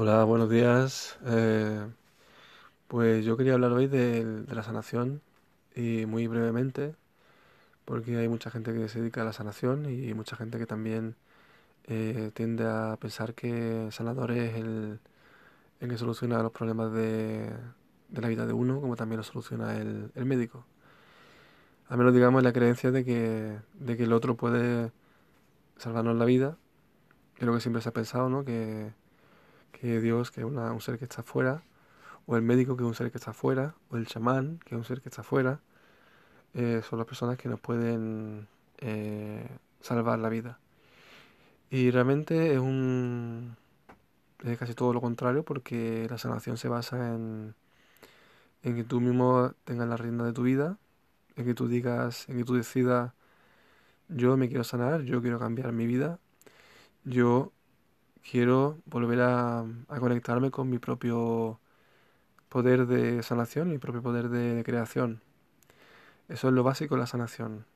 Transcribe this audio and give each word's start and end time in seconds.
Hola, 0.00 0.22
buenos 0.22 0.48
días. 0.48 1.18
Eh, 1.26 1.84
pues 2.86 3.24
yo 3.24 3.36
quería 3.36 3.54
hablar 3.54 3.72
hoy 3.72 3.88
de, 3.88 4.44
la 4.48 4.62
sanación 4.62 5.22
y 5.74 6.06
muy 6.06 6.28
brevemente, 6.28 6.94
porque 7.84 8.16
hay 8.16 8.28
mucha 8.28 8.50
gente 8.50 8.72
que 8.72 8.88
se 8.88 9.00
dedica 9.00 9.22
a 9.22 9.24
la 9.24 9.32
sanación 9.32 9.90
y 9.90 10.14
mucha 10.14 10.36
gente 10.36 10.58
que 10.58 10.66
también 10.66 11.16
eh, 11.88 12.30
tiende 12.34 12.64
a 12.66 12.96
pensar 13.00 13.34
que 13.34 13.88
sanador 13.90 14.30
es 14.32 14.54
el, 14.54 15.00
que 15.80 15.98
soluciona 15.98 16.44
los 16.44 16.52
problemas 16.52 16.92
de, 16.92 17.50
de 18.10 18.22
la 18.22 18.28
vida 18.28 18.46
de 18.46 18.52
uno, 18.52 18.80
como 18.80 18.94
también 18.96 19.18
lo 19.18 19.24
soluciona 19.24 19.76
el, 19.78 20.12
el 20.14 20.24
médico. 20.26 20.64
Al 21.88 21.98
menos 21.98 22.14
digamos 22.14 22.44
la 22.44 22.52
creencia 22.52 22.92
de 22.92 23.04
que, 23.04 23.58
de 23.74 23.96
que 23.96 24.04
el 24.04 24.12
otro 24.12 24.36
puede 24.36 24.92
salvarnos 25.76 26.16
la 26.16 26.24
vida, 26.24 26.56
es 27.38 27.46
lo 27.46 27.54
que 27.54 27.60
siempre 27.60 27.82
se 27.82 27.88
ha 27.88 27.92
pensado, 27.92 28.28
¿no? 28.28 28.44
Que, 28.44 28.92
que 29.72 30.00
Dios, 30.00 30.30
que 30.30 30.40
es 30.42 30.46
una- 30.46 30.72
un 30.72 30.80
ser 30.80 30.98
que 30.98 31.04
está 31.04 31.22
afuera, 31.22 31.62
o 32.26 32.36
el 32.36 32.42
médico, 32.42 32.76
que 32.76 32.84
es 32.84 32.88
un 32.88 32.94
ser 32.94 33.10
que 33.12 33.18
está 33.18 33.32
afuera, 33.32 33.74
o 33.90 33.96
el 33.98 34.06
chamán, 34.06 34.60
que 34.66 34.74
es 34.74 34.78
un 34.78 34.84
ser 34.84 35.00
que 35.02 35.08
está 35.10 35.22
afuera, 35.22 35.60
eh, 36.54 36.82
son 36.88 36.98
las 36.98 37.06
personas 37.08 37.38
que 37.38 37.48
nos 37.48 37.60
pueden 37.60 38.48
eh, 38.80 39.48
salvar 39.80 40.18
la 40.20 40.28
vida. 40.30 40.60
Y 41.70 41.90
realmente 41.90 42.52
es 42.54 42.58
un 42.58 43.56
es 44.44 44.58
casi 44.58 44.74
todo 44.74 44.92
lo 44.94 45.00
contrario, 45.02 45.44
porque 45.44 46.06
la 46.10 46.18
sanación 46.18 46.56
se 46.58 46.68
basa 46.68 47.14
en, 47.14 47.54
en 48.62 48.76
que 48.76 48.84
tú 48.84 49.00
mismo 49.00 49.52
tengas 49.64 49.88
la 49.88 49.96
rienda 49.96 50.24
de 50.24 50.32
tu 50.32 50.42
vida, 50.42 50.78
en 51.36 51.46
que 51.46 51.54
tú 51.54 51.68
digas, 51.68 52.28
en 52.30 52.38
que 52.38 52.44
tú 52.44 52.54
decidas, 52.54 53.12
yo 54.08 54.36
me 54.36 54.48
quiero 54.48 54.64
sanar, 54.64 55.02
yo 55.02 55.22
quiero 55.22 55.38
cambiar 55.38 55.72
mi 55.72 55.86
vida, 55.86 56.20
yo 57.04 57.52
quiero 58.28 58.78
volver 58.86 59.20
a, 59.22 59.64
conectarme 60.00 60.50
con 60.50 60.70
mi 60.70 60.78
propio 60.78 61.60
poder 62.48 62.86
de 62.86 63.22
sanación, 63.22 63.70
mi 63.70 63.78
propio 63.78 64.02
poder 64.02 64.28
de, 64.28 64.62
creación. 64.64 65.20
Eso 66.28 66.48
es 66.48 66.54
lo 66.54 66.62
básico 66.62 66.94
de 66.94 67.00
la 67.00 67.06
sanación. 67.06 67.66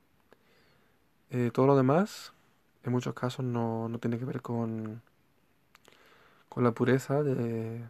Eh, 1.30 1.50
todo 1.52 1.66
lo 1.66 1.76
demás, 1.76 2.32
en 2.84 2.92
muchos 2.92 3.14
casos, 3.14 3.44
no, 3.44 3.88
no 3.88 3.98
tiene 3.98 4.18
que 4.18 4.24
ver 4.24 4.42
con, 4.42 5.02
con 6.48 6.64
la 6.64 6.72
pureza 6.72 7.22
de, 7.22 7.82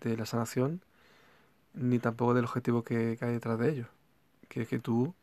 de 0.00 0.16
la 0.16 0.26
sanación, 0.26 0.82
ni 1.74 1.98
tampoco 1.98 2.34
del 2.34 2.44
objetivo 2.44 2.84
que, 2.84 3.16
que 3.18 3.24
hay 3.24 3.32
detrás 3.32 3.58
de 3.58 3.70
ello, 3.70 3.86
que 4.48 4.62
es 4.62 4.68
que 4.68 4.78
tú 4.78 5.14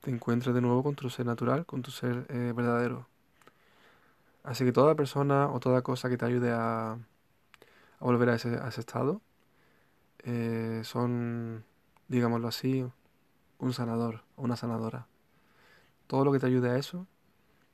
te 0.00 0.10
encuentres 0.10 0.54
de 0.54 0.60
nuevo 0.60 0.82
con 0.82 0.94
tu 0.94 1.10
ser 1.10 1.26
natural, 1.26 1.66
con 1.66 1.82
tu 1.82 1.90
ser 1.90 2.26
eh, 2.28 2.52
verdadero. 2.56 3.06
Así 4.42 4.64
que 4.64 4.72
toda 4.72 4.94
persona 4.94 5.48
o 5.48 5.60
toda 5.60 5.82
cosa 5.82 6.08
que 6.08 6.16
te 6.16 6.24
ayude 6.24 6.52
a, 6.52 6.98
volver 8.00 8.30
a 8.30 8.34
ese, 8.36 8.56
a 8.56 8.68
ese 8.68 8.80
estado 8.80 9.20
eh, 10.24 10.82
son, 10.84 11.64
digámoslo 12.08 12.48
así, 12.48 12.86
un 13.58 13.72
sanador 13.72 14.22
o 14.36 14.42
una 14.42 14.56
sanadora. 14.56 15.06
Todo 16.06 16.24
lo 16.24 16.32
que 16.32 16.38
te 16.38 16.46
ayude 16.46 16.70
a 16.70 16.76
eso, 16.76 17.06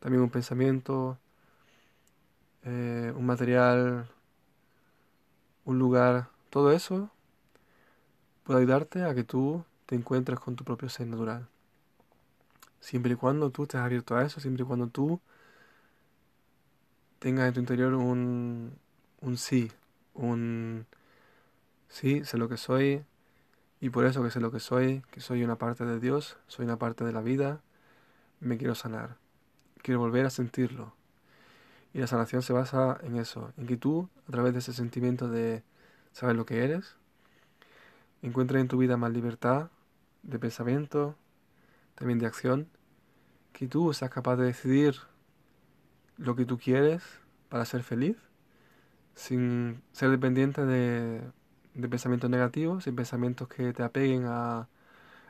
también 0.00 0.22
un 0.22 0.30
pensamiento, 0.30 1.18
eh, 2.64 3.12
un 3.16 3.26
material, 3.26 4.08
un 5.64 5.78
lugar, 5.78 6.28
todo 6.50 6.72
eso 6.72 7.10
puede 8.44 8.60
ayudarte 8.60 9.04
a 9.04 9.14
que 9.14 9.24
tú 9.24 9.64
te 9.86 9.94
encuentres 9.94 10.38
con 10.38 10.56
tu 10.56 10.64
propio 10.64 10.88
ser 10.88 11.06
natural. 11.06 11.48
Siempre 12.80 13.12
y 13.12 13.16
cuando 13.16 13.50
tú 13.50 13.64
estés 13.64 13.80
abierto 13.80 14.16
a 14.16 14.24
eso, 14.24 14.40
siempre 14.40 14.62
y 14.64 14.66
cuando 14.66 14.88
tú 14.88 15.20
tengas 17.26 17.48
en 17.48 17.54
tu 17.54 17.58
interior 17.58 17.92
un, 17.94 18.78
un 19.20 19.36
sí, 19.36 19.72
un 20.14 20.86
sí, 21.88 22.24
sé 22.24 22.38
lo 22.38 22.48
que 22.48 22.56
soy, 22.56 23.04
y 23.80 23.90
por 23.90 24.04
eso 24.04 24.22
que 24.22 24.30
sé 24.30 24.38
lo 24.38 24.52
que 24.52 24.60
soy, 24.60 25.02
que 25.10 25.20
soy 25.20 25.42
una 25.42 25.56
parte 25.56 25.84
de 25.84 25.98
Dios, 25.98 26.38
soy 26.46 26.66
una 26.66 26.78
parte 26.78 27.04
de 27.04 27.10
la 27.10 27.22
vida, 27.22 27.62
me 28.38 28.58
quiero 28.58 28.76
sanar, 28.76 29.16
quiero 29.82 29.98
volver 29.98 30.24
a 30.24 30.30
sentirlo. 30.30 30.94
Y 31.92 31.98
la 31.98 32.06
sanación 32.06 32.42
se 32.42 32.52
basa 32.52 32.96
en 33.02 33.16
eso, 33.16 33.52
en 33.56 33.66
que 33.66 33.76
tú, 33.76 34.08
a 34.28 34.30
través 34.30 34.52
de 34.52 34.60
ese 34.60 34.72
sentimiento 34.72 35.28
de 35.28 35.64
saber 36.12 36.36
lo 36.36 36.46
que 36.46 36.62
eres, 36.62 36.94
encuentres 38.22 38.60
en 38.60 38.68
tu 38.68 38.78
vida 38.78 38.96
más 38.96 39.10
libertad 39.10 39.70
de 40.22 40.38
pensamiento, 40.38 41.16
también 41.96 42.20
de 42.20 42.26
acción, 42.26 42.68
que 43.52 43.66
tú 43.66 43.92
seas 43.92 44.12
capaz 44.12 44.36
de 44.36 44.44
decidir 44.44 44.94
lo 46.18 46.34
que 46.36 46.44
tú 46.44 46.56
quieres 46.56 47.02
para 47.56 47.64
ser 47.64 47.82
feliz, 47.82 48.18
sin 49.14 49.82
ser 49.92 50.10
dependiente 50.10 50.66
de, 50.66 51.22
de 51.74 51.88
pensamientos 51.88 52.28
negativos, 52.28 52.84
sin 52.84 52.94
pensamientos 52.94 53.48
que 53.48 53.72
te 53.72 53.82
apeguen 53.82 54.26
a, 54.26 54.68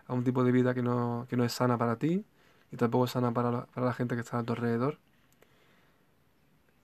a 0.09 0.14
un 0.14 0.25
tipo 0.25 0.44
de 0.44 0.53
vida 0.53 0.75
que 0.75 0.82
no, 0.82 1.26
que 1.31 1.37
no 1.37 1.44
es 1.44 1.53
sana 1.53 1.78
para 1.78 1.98
ti 1.98 2.25
y 2.72 2.76
tampoco 2.76 3.04
es 3.06 3.12
sana 3.12 3.32
para 3.32 3.66
para 3.66 3.87
la 3.87 3.92
gente 3.94 4.16
que 4.16 4.22
está 4.22 4.38
a 4.41 4.44
tu 4.44 4.54
alrededor. 4.54 4.98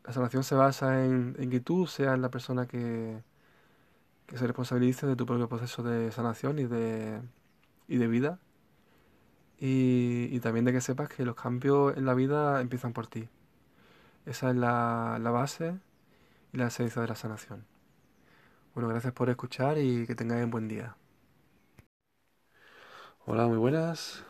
La 0.05 0.13
sanación 0.13 0.45
se 0.45 0.55
basa 0.55 1.05
en, 1.05 1.35
en 1.39 1.51
que 1.51 1.61
tú 1.61 1.87
seas 1.87 2.19
la 2.19 2.31
persona 2.31 2.67
que, 2.67 3.23
que 4.27 4.37
se 4.39 4.47
responsabilice 4.47 5.07
de 5.07 5.17
tu 5.17 5.27
propio 5.27 5.49
proceso 5.49 5.83
de 5.83 6.11
sanación 6.13 6.59
y 6.59 6.65
de, 6.65 7.21
y 7.89 7.99
de 7.99 8.09
vida. 8.09 8.41
Y, 9.59 10.29
y 10.33 10.41
también 10.41 10.65
de 10.65 10.73
que 10.73 10.81
sepas 10.81 11.09
que 11.09 11.25
los 11.25 11.37
cambios 11.37 11.97
en 11.97 12.05
la 12.07 12.15
vida 12.15 12.61
empiezan 12.61 12.93
por 12.93 13.07
ti. 13.07 13.29
Esa 14.25 14.51
es 14.51 14.57
la, 14.57 15.19
la 15.21 15.31
base 15.31 15.79
y 16.53 16.57
la 16.59 16.69
esencia 16.69 17.03
de 17.03 17.09
la 17.09 17.17
sanación. 17.17 17.67
Bueno, 18.75 18.89
gracias 18.89 19.13
por 19.13 19.29
escuchar 19.31 19.79
y 19.79 20.07
que 20.07 20.15
tengáis 20.15 20.45
un 20.45 20.51
buen 20.51 20.69
día. 20.69 20.97
Hola, 23.27 23.47
muy 23.47 23.59
buenas. 23.59 24.25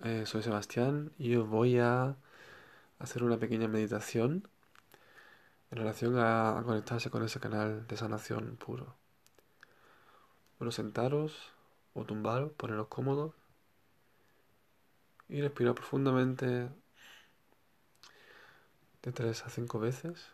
Eh, 0.00 0.24
soy 0.26 0.42
Sebastián 0.42 1.12
y 1.18 1.34
os 1.36 1.48
voy 1.48 1.78
a 1.78 2.16
hacer 2.98 3.24
una 3.24 3.38
pequeña 3.38 3.68
meditación 3.68 4.48
en 5.70 5.78
relación 5.78 6.18
a, 6.18 6.58
a 6.58 6.62
conectarse 6.62 7.10
con 7.10 7.24
ese 7.24 7.40
canal 7.40 7.86
de 7.86 7.96
sanación 7.96 8.56
puro. 8.56 8.96
Bueno, 10.58 10.70
sentaros 10.70 11.52
o 11.94 12.04
tumbaros, 12.04 12.52
poneros 12.52 12.86
cómodos 12.88 13.34
y 15.28 15.40
respirar 15.40 15.74
profundamente 15.74 16.68
de 19.02 19.12
3 19.12 19.44
a 19.44 19.50
5 19.50 19.78
veces. 19.78 20.30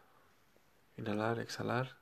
Inhalar, 0.96 1.38
exhalar. 1.40 1.96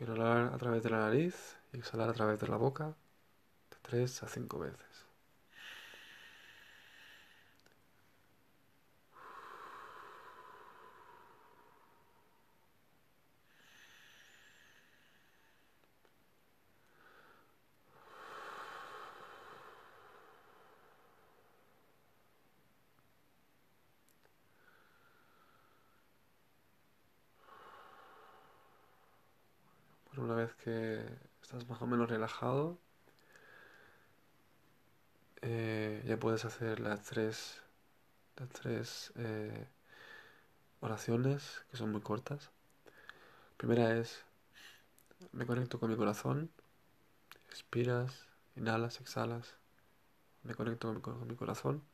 Inhalar 0.00 0.54
a 0.54 0.58
través 0.58 0.82
de 0.82 0.90
la 0.90 0.98
nariz 0.98 1.56
y 1.72 1.78
exhalar 1.78 2.08
a 2.10 2.12
través 2.14 2.40
de 2.40 2.48
la 2.48 2.56
boca 2.56 2.94
de 3.70 3.76
3 3.82 4.22
a 4.22 4.28
5 4.28 4.58
veces. 4.58 5.06
Bueno, 30.16 30.32
una 30.32 30.42
vez 30.42 30.54
que 30.54 31.04
estás 31.46 31.68
más 31.68 31.80
o 31.80 31.86
menos 31.86 32.10
relajado, 32.10 32.76
eh, 35.42 36.02
ya 36.04 36.18
puedes 36.18 36.44
hacer 36.44 36.80
las 36.80 37.04
tres, 37.04 37.62
las 38.36 38.48
tres 38.48 39.12
eh, 39.14 39.68
oraciones 40.80 41.64
que 41.70 41.76
son 41.76 41.92
muy 41.92 42.00
cortas. 42.00 42.50
Primera 43.58 43.96
es, 43.96 44.24
me 45.30 45.46
conecto 45.46 45.78
con 45.78 45.88
mi 45.88 45.96
corazón, 45.96 46.50
expiras, 47.50 48.26
inhalas, 48.56 49.00
exhalas, 49.00 49.54
me 50.42 50.56
conecto 50.56 50.88
con 50.88 50.96
mi, 50.96 51.00
con 51.00 51.28
mi 51.28 51.36
corazón. 51.36 51.84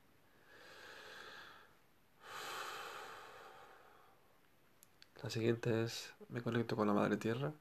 La 5.22 5.28
siguiente 5.28 5.82
es, 5.82 6.14
me 6.30 6.40
conecto 6.40 6.74
con 6.74 6.86
la 6.86 6.94
madre 6.94 7.18
tierra. 7.18 7.52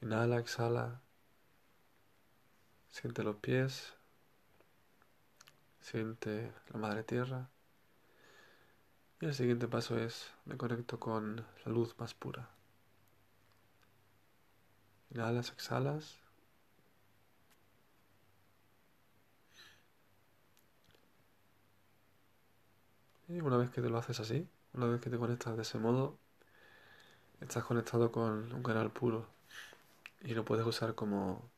Inhala, 0.00 0.38
exhala, 0.38 1.02
siente 2.88 3.24
los 3.24 3.36
pies, 3.36 3.94
siente 5.80 6.52
la 6.72 6.78
madre 6.78 7.02
tierra. 7.02 7.50
Y 9.20 9.26
el 9.26 9.34
siguiente 9.34 9.66
paso 9.66 9.98
es, 9.98 10.30
me 10.44 10.56
conecto 10.56 11.00
con 11.00 11.44
la 11.64 11.72
luz 11.72 11.96
más 11.98 12.14
pura. 12.14 12.48
Inhalas, 15.10 15.50
exhalas. 15.50 16.20
Y 23.26 23.40
una 23.40 23.56
vez 23.56 23.70
que 23.70 23.82
te 23.82 23.90
lo 23.90 23.98
haces 23.98 24.20
así, 24.20 24.48
una 24.74 24.86
vez 24.86 25.00
que 25.00 25.10
te 25.10 25.18
conectas 25.18 25.56
de 25.56 25.62
ese 25.62 25.78
modo, 25.78 26.18
estás 27.40 27.64
conectado 27.64 28.12
con 28.12 28.52
un 28.52 28.62
canal 28.62 28.92
puro 28.92 29.37
y 30.22 30.34
lo 30.34 30.44
puedes 30.44 30.66
usar 30.66 30.94
como, 30.94 31.50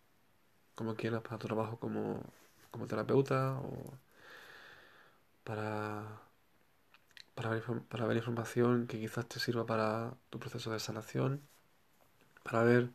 como 0.75 0.95
quieras 0.97 1.23
para 1.23 1.39
tu 1.39 1.47
trabajo 1.49 1.79
como, 1.79 2.23
como 2.71 2.87
terapeuta 2.87 3.59
o 3.61 3.99
para, 5.45 6.21
para, 7.35 7.51
ver, 7.51 7.63
para 7.89 8.07
ver 8.07 8.17
información 8.19 8.87
que 8.87 9.01
quizás 9.01 9.27
te 9.29 9.41
sirva 9.41 9.67
para 9.67 10.15
tu 10.31 10.39
proceso 10.39 10.71
de 10.71 10.81
sanación, 10.81 11.43
para 12.43 12.63
ver 12.65 12.91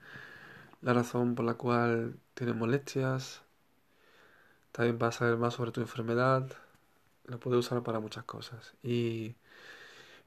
la 0.81 0.93
razón 0.93 1.35
por 1.35 1.45
la 1.45 1.55
cual 1.55 2.19
tienes 2.33 2.55
molestias, 2.55 3.41
también 4.71 4.99
vas 4.99 5.15
a 5.15 5.19
saber 5.19 5.37
más 5.37 5.53
sobre 5.55 5.71
tu 5.71 5.81
enfermedad, 5.81 6.49
lo 7.25 7.39
puedes 7.39 7.59
usar 7.59 7.81
para 7.83 7.99
muchas 7.99 8.25
cosas. 8.25 8.75
Y 8.83 9.35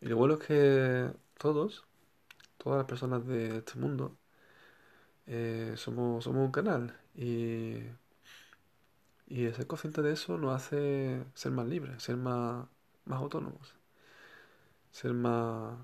lo 0.00 0.16
bueno 0.16 0.34
es 0.34 0.40
que 0.46 1.10
todos, 1.38 1.84
todas 2.58 2.78
las 2.78 2.86
personas 2.86 3.26
de 3.26 3.58
este 3.58 3.78
mundo, 3.78 4.16
eh, 5.28 5.74
somos, 5.76 6.24
somos 6.24 6.46
un 6.46 6.52
canal 6.52 6.96
y, 7.16 7.76
y 9.26 9.50
ser 9.52 9.66
consciente 9.66 10.02
de 10.02 10.12
eso 10.12 10.38
nos 10.38 10.54
hace 10.56 11.24
ser 11.34 11.52
más 11.52 11.66
libres, 11.66 12.02
ser 12.02 12.16
más, 12.16 12.66
más 13.04 13.20
autónomos, 13.20 13.74
ser 14.90 15.12
más 15.14 15.78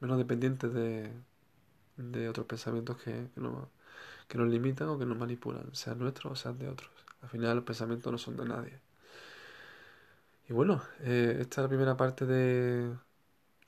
menos 0.00 0.18
dependientes 0.18 0.72
de, 0.74 1.12
de 1.96 2.28
otros 2.28 2.46
pensamientos 2.46 2.98
que, 3.02 3.30
que, 3.34 3.40
nos, 3.40 3.68
que 4.28 4.38
nos 4.38 4.48
limitan 4.50 4.88
o 4.90 4.98
que 4.98 5.06
nos 5.06 5.18
manipulan, 5.18 5.74
sean 5.74 5.98
nuestros 6.00 6.32
o 6.34 6.36
sean 6.36 6.58
de 6.58 6.68
otros. 6.68 6.90
Al 7.22 7.28
final 7.30 7.56
los 7.56 7.64
pensamientos 7.66 8.12
no 8.12 8.18
son 8.18 8.36
de 8.36 8.46
nadie. 8.46 8.80
Y 10.48 10.52
bueno, 10.52 10.82
eh, 11.00 11.38
esta 11.40 11.60
es 11.60 11.64
la 11.64 11.68
primera 11.68 11.96
parte 11.96 12.26
de, 12.26 12.92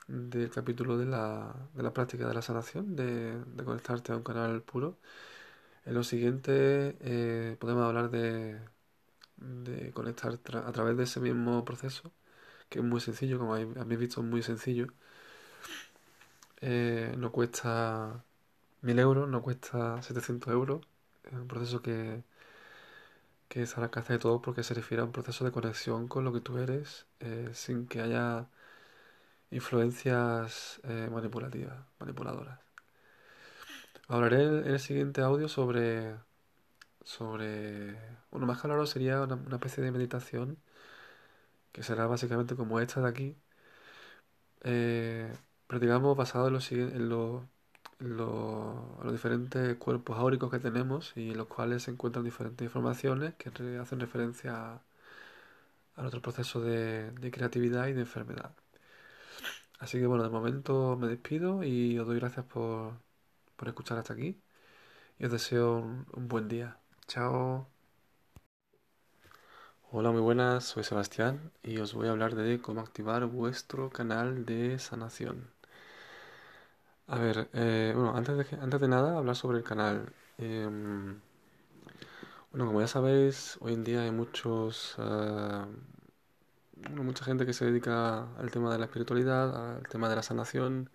del 0.08 0.50
capítulo 0.50 0.98
de 0.98 1.06
la, 1.06 1.54
de 1.74 1.82
la 1.82 1.92
práctica 1.92 2.28
de 2.28 2.34
la 2.34 2.42
sanación, 2.42 2.96
de, 2.96 3.36
conectarte 3.64 4.12
a 4.12 4.16
un 4.16 4.22
canal 4.22 4.62
puro. 4.62 4.98
En 5.86 5.94
lo 5.94 6.04
siguiente 6.04 6.96
eh, 7.00 7.56
podemos 7.60 7.84
hablar 7.84 8.10
de, 8.10 8.60
de 9.36 9.92
conectar 9.92 10.32
a 10.32 10.72
través 10.72 10.96
de 10.96 11.04
ese 11.04 11.20
mismo 11.20 11.64
proceso, 11.64 12.12
que 12.68 12.80
es 12.80 12.84
muy 12.84 13.00
sencillo, 13.00 13.38
como 13.38 13.54
habéis 13.54 13.98
visto, 14.00 14.20
es 14.20 14.26
muy 14.26 14.42
sencillo. 14.42 14.88
Eh, 16.60 17.14
no 17.18 17.32
cuesta 17.32 18.24
1000 18.82 18.98
euros, 18.98 19.28
no 19.28 19.42
cuesta 19.42 20.02
700 20.02 20.52
euros. 20.52 20.80
Es 21.24 21.32
un 21.34 21.48
proceso 21.48 21.82
que, 21.82 22.24
que 23.48 23.62
es 23.62 23.74
de 24.08 24.18
todo 24.18 24.40
porque 24.42 24.62
se 24.62 24.74
refiere 24.74 25.02
a 25.02 25.04
un 25.04 25.12
proceso 25.12 25.44
de 25.44 25.52
conexión 25.52 26.08
con 26.08 26.24
lo 26.24 26.32
que 26.32 26.40
tú 26.40 26.58
eres 26.58 27.06
eh, 27.20 27.50
sin 27.52 27.86
que 27.86 28.00
haya 28.00 28.48
influencias 29.52 30.80
eh, 30.84 31.08
manipulativas, 31.12 31.78
manipuladoras. 32.00 32.58
Hablaré 34.08 34.44
en, 34.44 34.66
el 34.66 34.80
siguiente 34.80 35.20
audio 35.22 35.48
sobre, 35.48 36.16
sobre, 37.04 37.96
bueno, 38.30 38.46
más 38.46 38.60
que 38.60 38.66
hablarlo 38.66 38.86
sería 38.86 39.22
una, 39.22 39.36
especie 39.56 39.84
de 39.84 39.92
meditación 39.92 40.58
que 41.72 41.82
será 41.82 42.06
básicamente 42.06 42.56
como 42.56 42.80
esta 42.80 43.00
de 43.00 43.08
aquí, 43.08 43.36
eh, 44.62 45.32
pero 45.66 45.80
digamos 45.80 46.16
basado 46.16 46.48
en, 46.48 46.54
en, 46.70 46.94
en 47.00 48.16
los 48.16 49.12
diferentes 49.12 49.76
cuerpos 49.76 50.18
áuricos 50.18 50.50
que 50.50 50.58
tenemos 50.58 51.12
y 51.16 51.30
en 51.32 51.38
los 51.38 51.46
cuales 51.48 51.84
se 51.84 51.90
encuentran 51.90 52.24
diferentes 52.24 52.64
informaciones 52.64 53.34
que 53.34 53.50
hacen 53.78 54.00
referencia 54.00 54.54
a, 54.74 54.82
a 55.96 56.00
nuestro 56.02 56.22
proceso 56.22 56.60
de 56.60 57.30
creatividad 57.32 57.88
y 57.88 57.92
de 57.94 58.00
enfermedad. 58.02 58.52
Así 59.82 59.98
que 59.98 60.06
bueno, 60.06 60.22
de 60.22 60.30
momento 60.30 60.96
me 60.96 61.08
despido 61.08 61.64
y 61.64 61.98
os 61.98 62.06
doy 62.06 62.16
gracias 62.20 62.46
por, 62.46 62.94
por 63.56 63.68
escuchar 63.68 63.98
hasta 63.98 64.12
aquí 64.14 64.40
y 65.18 65.26
os 65.26 65.32
deseo 65.32 65.78
un, 65.78 66.28
buen 66.28 66.48
día. 66.48 66.78
Chao. 67.08 67.68
Hola, 69.90 70.10
muy 70.12 70.20
buenas, 70.20 70.64
soy 70.64 70.84
Sebastián 70.84 71.52
y 71.64 71.78
os 71.78 71.94
voy 71.94 72.08
a 72.08 72.12
hablar 72.12 72.34
de 72.36 72.60
cómo 72.60 72.80
activar 72.80 73.26
vuestro 73.26 73.90
canal 73.90 74.46
de 74.46 74.78
sanación. 74.78 75.50
A 77.06 77.18
ver, 77.18 77.48
eh, 77.52 77.92
bueno, 77.94 78.16
antes 78.16 78.36
de, 78.38 78.56
antes 78.60 78.80
de 78.80 78.88
nada, 78.88 79.18
hablar 79.18 79.36
sobre 79.36 79.58
el 79.58 79.64
canal. 79.64 80.12
Em, 80.38 81.20
bueno, 82.50 82.66
como 82.66 82.80
ya 82.80 82.86
sabéis, 82.88 83.56
hoy 83.60 83.74
en 83.74 83.84
día 83.84 84.02
hay 84.02 84.10
muchos, 84.10 84.96
uh, 84.98 85.66
mucha 86.76 87.24
gente 87.24 87.46
que 87.46 87.52
se 87.52 87.64
dedica 87.66 88.34
al 88.36 88.50
tema 88.50 88.72
de 88.72 88.78
la 88.78 88.86
espiritualidad, 88.86 89.76
al 89.76 89.88
tema 89.88 90.08
de 90.08 90.16
la 90.16 90.22
sanación. 90.22 90.90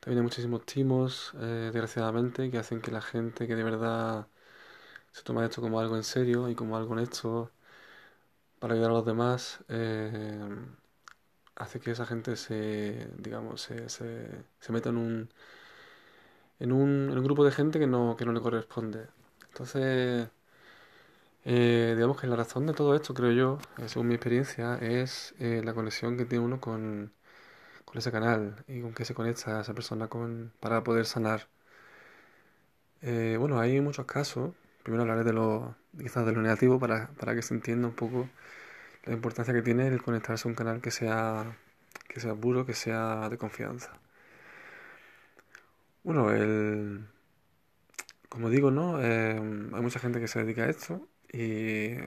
También 0.00 0.18
hay 0.18 0.22
muchísimos 0.24 0.64
timos, 0.66 1.32
eh, 1.40 1.70
desgraciadamente, 1.72 2.50
que 2.50 2.58
hacen 2.58 2.80
que 2.80 2.90
la 2.92 3.00
gente 3.00 3.46
que 3.48 3.56
de 3.56 3.64
verdad 3.64 4.28
se 5.12 5.22
toma 5.24 5.44
esto 5.46 5.62
como 5.62 5.80
algo 5.80 5.96
en 5.96 6.04
serio 6.04 6.48
y 6.50 6.54
como 6.56 6.76
algo 6.76 6.92
honesto 6.94 7.52
para 8.58 8.74
ayudar 8.74 8.90
a 8.90 8.94
los 8.94 9.06
demás, 9.06 9.60
eh, 9.68 10.38
hace 11.56 11.80
que 11.80 11.90
esa 11.92 12.06
gente 12.06 12.36
se, 12.36 13.08
digamos, 13.18 13.60
se, 13.62 13.88
se, 13.88 14.44
se 14.60 14.72
meta 14.72 14.90
en 14.90 14.96
un, 14.98 15.28
en 16.58 16.72
un, 16.72 17.10
en 17.10 17.18
un 17.18 17.24
grupo 17.24 17.44
de 17.44 17.52
gente 17.52 17.78
que 17.78 17.86
no, 17.86 18.16
que 18.16 18.24
no 18.24 18.32
le 18.32 18.40
corresponde. 18.40 19.06
Entonces, 19.48 20.28
eh, 21.44 21.92
digamos 21.94 22.20
que 22.20 22.26
la 22.26 22.36
razón 22.36 22.66
de 22.66 22.72
todo 22.74 22.94
esto, 22.94 23.12
creo 23.14 23.32
yo, 23.32 23.58
eh, 23.78 23.88
según 23.88 24.08
mi 24.08 24.14
experiencia, 24.14 24.76
es 24.76 25.34
eh, 25.38 25.60
la 25.64 25.74
conexión 25.74 26.16
que 26.16 26.24
tiene 26.24 26.44
uno 26.44 26.60
con, 26.60 27.12
con 27.84 27.98
ese 27.98 28.12
canal 28.12 28.64
y 28.68 28.80
con 28.82 28.94
que 28.94 29.04
se 29.04 29.14
conecta 29.14 29.58
a 29.58 29.62
esa 29.62 29.74
persona 29.74 30.08
con, 30.08 30.52
para 30.60 30.84
poder 30.84 31.06
sanar. 31.06 31.48
bueno, 33.02 33.58
hay 33.60 33.80
muchos 33.80 34.06
casos. 34.06 34.54
Primero 34.82 35.02
hablaré 35.02 35.24
de 35.24 35.32
lo, 35.32 35.76
quizás 35.98 36.26
de 36.26 36.32
lo 36.32 36.42
negativo 36.42 36.78
para, 36.78 37.08
para 37.18 37.34
que 37.34 37.42
se 37.42 37.54
entienda 37.54 37.88
un 37.88 37.94
poco 37.94 38.28
la 39.04 39.14
importancia 39.14 39.54
que 39.54 39.62
tiene 39.62 39.88
el 39.88 40.02
conectarse 40.02 40.48
a 40.48 40.50
un 40.50 40.54
canal 40.56 40.80
que 40.82 40.90
sea, 40.90 41.56
que 42.08 42.20
sea 42.20 42.34
puro, 42.34 42.66
que 42.66 42.74
sea 42.74 43.28
de 43.30 43.38
confianza. 43.38 43.92
Bueno, 46.02 46.30
el, 46.30 47.06
como 48.28 48.50
digo, 48.50 48.70
¿no? 48.70 48.96
hay 48.98 49.82
mucha 49.82 49.98
gente 50.00 50.20
que 50.20 50.28
se 50.28 50.40
dedica 50.40 50.64
a 50.64 50.70
esto 50.70 51.08
y 51.34 51.98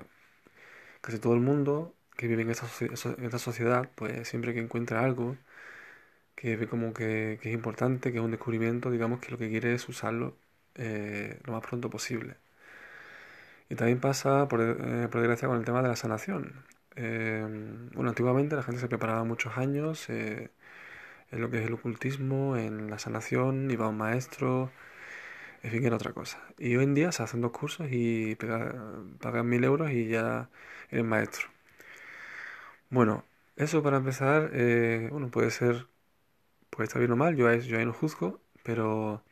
casi 1.01 1.19
todo 1.19 1.33
el 1.33 1.41
mundo 1.41 1.93
que 2.15 2.27
vive 2.27 2.43
en 2.43 2.49
esta, 2.51 2.67
sociedad, 3.39 3.89
pues 3.95 4.27
siempre 4.27 4.53
que 4.53 4.59
encuentra 4.59 5.03
algo 5.03 5.37
que 6.35 6.55
ve 6.55 6.67
como 6.67 6.93
que, 6.93 7.33
es 7.41 7.53
importante, 7.53 8.11
que 8.11 8.19
es 8.19 8.23
un 8.23 8.31
descubrimiento, 8.31 8.91
digamos 8.91 9.19
que 9.19 9.31
lo 9.31 9.37
que 9.37 9.49
quiere 9.49 9.73
es 9.73 9.89
usarlo 9.89 10.37
eh, 10.75 11.39
lo 11.45 11.53
más 11.53 11.63
pronto 11.63 11.89
posible. 11.89 12.37
Y 13.69 13.75
también 13.75 13.99
pasa, 13.99 14.47
por, 14.47 14.61
eh, 14.61 15.07
desgracia, 15.11 15.47
con 15.47 15.57
el 15.57 15.65
tema 15.65 15.81
de 15.81 15.89
la 15.89 15.95
sanación. 15.95 16.65
Eh, 16.95 17.45
bueno, 17.93 18.09
antiguamente 18.09 18.55
la 18.55 18.63
gente 18.63 18.81
se 18.81 18.87
preparaba 18.87 19.23
muchos 19.23 19.57
años 19.57 20.09
en 20.09 20.49
lo 21.31 21.49
que 21.49 21.59
es 21.59 21.67
el 21.67 21.73
ocultismo, 21.73 22.57
en 22.57 22.89
la 22.89 22.99
sanación, 22.99 23.69
iba 23.71 23.87
un 23.89 23.97
maestro, 23.97 24.71
en 25.63 25.71
fin, 25.71 25.85
era 25.85 25.95
otra 25.95 26.13
cosa. 26.13 26.39
Y 26.57 26.75
hoy 26.75 26.83
en 26.85 26.93
día 26.95 27.11
se 27.11 27.23
hacen 27.23 27.41
dos 27.41 27.51
cursos 27.51 27.87
y 27.91 28.35
pagan 28.35 29.47
mil 29.49 29.63
euros 29.63 29.91
y 29.91 30.07
ya 30.07 30.49
eres 30.91 31.05
maestro. 31.05 31.47
Bueno, 32.89 33.23
eso 33.55 33.83
para 33.83 33.97
empezar, 33.97 34.51
eh, 34.53 35.09
bueno, 35.11 35.29
puede 35.29 35.51
ser, 35.51 35.87
puede 36.71 36.87
estar 36.87 36.99
bien 37.01 37.11
o 37.13 37.17
mal, 37.17 37.35
yo, 37.37 37.53
yo 37.55 37.79
ahí 37.79 37.85
no 37.85 37.93
juzgo, 37.93 38.41
pero 38.63 39.23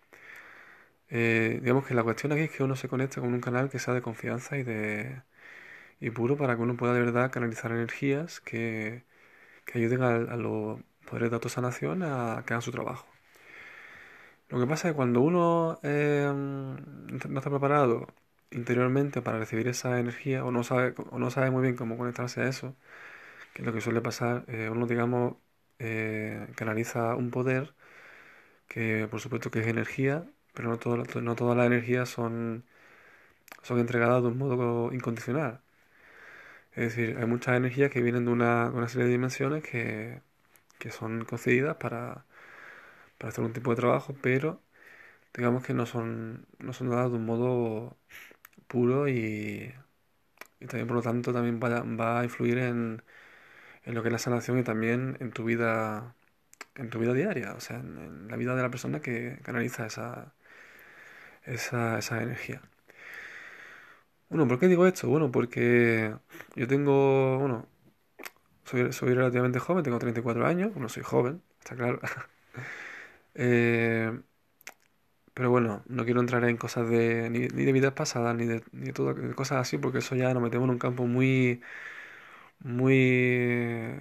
eh, 1.10 1.60
digamos 1.62 1.86
que 1.86 1.94
la 1.94 2.04
cuestión 2.04 2.32
aquí 2.32 2.42
es 2.44 2.52
que 2.52 2.64
uno 2.64 2.76
se 2.76 2.88
conecte 2.90 3.22
con 3.22 3.34
un 3.34 3.42
canal 3.42 3.70
que 3.70 3.80
sea 3.80 3.94
de 3.94 4.02
confianza 4.02 4.58
y 4.58 4.64
de 4.64 5.22
y 6.02 6.12
puro 6.12 6.38
para 6.38 6.56
que 6.58 6.64
uno 6.64 6.78
pueda 6.78 6.94
de 6.94 7.02
verdad 7.02 7.32
canalizar 7.32 7.72
energías 7.72 8.42
que, 8.42 9.04
que 9.66 9.80
ayuden 9.80 10.04
a, 10.04 10.16
a 10.16 10.38
los 10.38 10.82
poderes 11.10 11.32
de 11.32 11.36
autosanación 11.38 12.04
a 12.04 12.44
que 12.48 12.54
hagan 12.54 12.64
su 12.64 12.72
trabajo. 12.72 13.08
Lo 14.50 14.60
que 14.60 14.68
pasa 14.68 14.88
es 14.90 14.94
que 14.94 14.96
cuando 14.96 15.22
uno 15.22 15.80
eh, 15.84 16.32
no 16.34 17.40
está 17.40 17.50
preparado 17.50 18.08
interiormente 18.52 19.22
para 19.22 19.40
recibir 19.40 19.68
esa 19.68 20.00
energía 20.00 20.46
o 20.46 20.52
no 20.52 20.64
sabe, 20.64 20.94
o 21.12 21.20
no 21.20 21.32
sabe 21.32 21.52
muy 21.52 21.64
bien 21.64 21.76
cómo 21.76 21.98
conectarse 21.98 22.42
a 22.42 22.48
eso, 22.48 22.76
que 23.54 23.64
lo 23.64 23.74
que 23.74 23.82
suele 23.82 24.02
pasar, 24.02 24.46
eh, 24.50 24.70
uno, 24.72 24.88
digamos, 24.88 25.36
eh, 25.80 26.48
canaliza 26.56 27.16
un 27.16 27.32
poder 27.32 27.76
que 28.68 29.08
por 29.12 29.20
supuesto 29.22 29.52
que 29.52 29.60
es 29.62 29.68
energía, 29.68 30.26
pero 30.54 30.70
no, 30.70 30.78
todo, 30.80 30.98
no 31.22 31.36
todas 31.36 31.58
las 31.58 31.68
energías 31.68 32.10
son, 32.10 32.66
son 33.64 33.80
entregadas 33.80 34.24
de 34.24 34.30
un 34.30 34.38
modo 34.38 34.94
incondicional. 34.94 35.62
Es 36.74 36.96
decir, 36.96 37.18
hay 37.18 37.26
muchas 37.26 37.56
energías 37.58 37.90
que 37.92 38.02
vienen 38.02 38.26
de 38.26 38.32
una, 38.32 38.70
una 38.70 38.88
serie 38.90 39.06
de 39.06 39.12
dimensiones 39.14 39.64
que, 39.64 40.22
que 40.80 40.92
son 40.92 41.26
concedidas 41.26 41.78
para 41.78 42.26
para 43.18 43.30
hacer 43.30 43.44
un 43.44 43.54
tipo 43.54 43.72
de 43.72 43.78
trabajo, 43.78 44.16
pero 44.22 44.62
digamos 45.36 45.66
que 45.66 45.74
no 45.74 45.86
son, 45.86 46.48
no 46.60 46.74
son 46.74 46.90
dadas 46.90 47.12
de 47.12 47.18
un 47.18 47.26
modo 47.26 47.98
puro 48.68 49.08
y, 49.10 49.74
y 50.60 50.68
también 50.68 50.88
por 50.88 50.98
lo 50.98 51.02
tanto 51.04 51.34
también 51.34 51.60
va, 51.62 52.20
a 52.20 52.24
influir 52.24 52.58
en, 52.60 53.04
en 53.86 53.96
lo 53.96 54.04
que 54.04 54.10
es 54.10 54.14
la 54.14 54.20
sanación 54.20 54.60
y 54.60 54.64
también 54.64 55.18
en 55.22 55.32
tu 55.32 55.46
vida, 55.46 56.16
en 56.76 56.90
tu 56.92 57.00
vida 57.00 57.14
diaria, 57.14 57.54
o 57.56 57.60
sea, 57.62 57.78
en, 57.80 58.28
la 58.30 58.38
vida 58.38 58.56
de 58.56 58.64
la 58.64 58.70
persona 58.72 59.02
que 59.02 59.40
canaliza 59.44 59.88
esa, 59.88 60.34
esa, 61.46 61.98
esa 62.00 62.22
energía. 62.22 62.62
Bueno, 64.30 64.48
¿por 64.48 64.60
qué 64.60 64.68
digo 64.68 64.86
esto? 64.88 65.08
Bueno, 65.10 65.32
porque 65.32 66.16
yo 66.56 66.68
tengo, 66.68 67.38
bueno, 67.40 67.68
soy, 68.66 68.94
soy 68.94 69.14
relativamente 69.14 69.60
joven, 69.60 69.84
tengo 69.84 70.00
34 70.00 70.46
años, 70.48 70.74
bueno, 70.74 70.90
soy 70.90 71.04
joven, 71.04 71.42
está 71.60 71.76
claro. 71.76 72.00
eh, 73.36 74.12
pero 75.34 75.50
bueno, 75.52 75.84
no 75.88 76.06
quiero 76.06 76.22
entrar 76.22 76.44
en 76.46 76.58
cosas 76.58 76.90
de, 76.90 77.30
ni, 77.30 77.48
de 77.48 77.72
vidas 77.74 77.94
pasadas, 77.94 78.36
ni 78.36 78.46
de, 78.46 78.64
ni 78.72 78.88
de, 78.88 78.94
todo, 78.94 79.16
cosas 79.36 79.60
así, 79.60 79.78
porque 79.78 80.00
eso 80.00 80.16
ya 80.16 80.34
nos 80.34 80.42
metemos 80.44 80.66
en 80.66 80.72
un 80.72 80.80
campo 80.80 81.08
muy, 81.08 81.62
muy, 82.60 83.94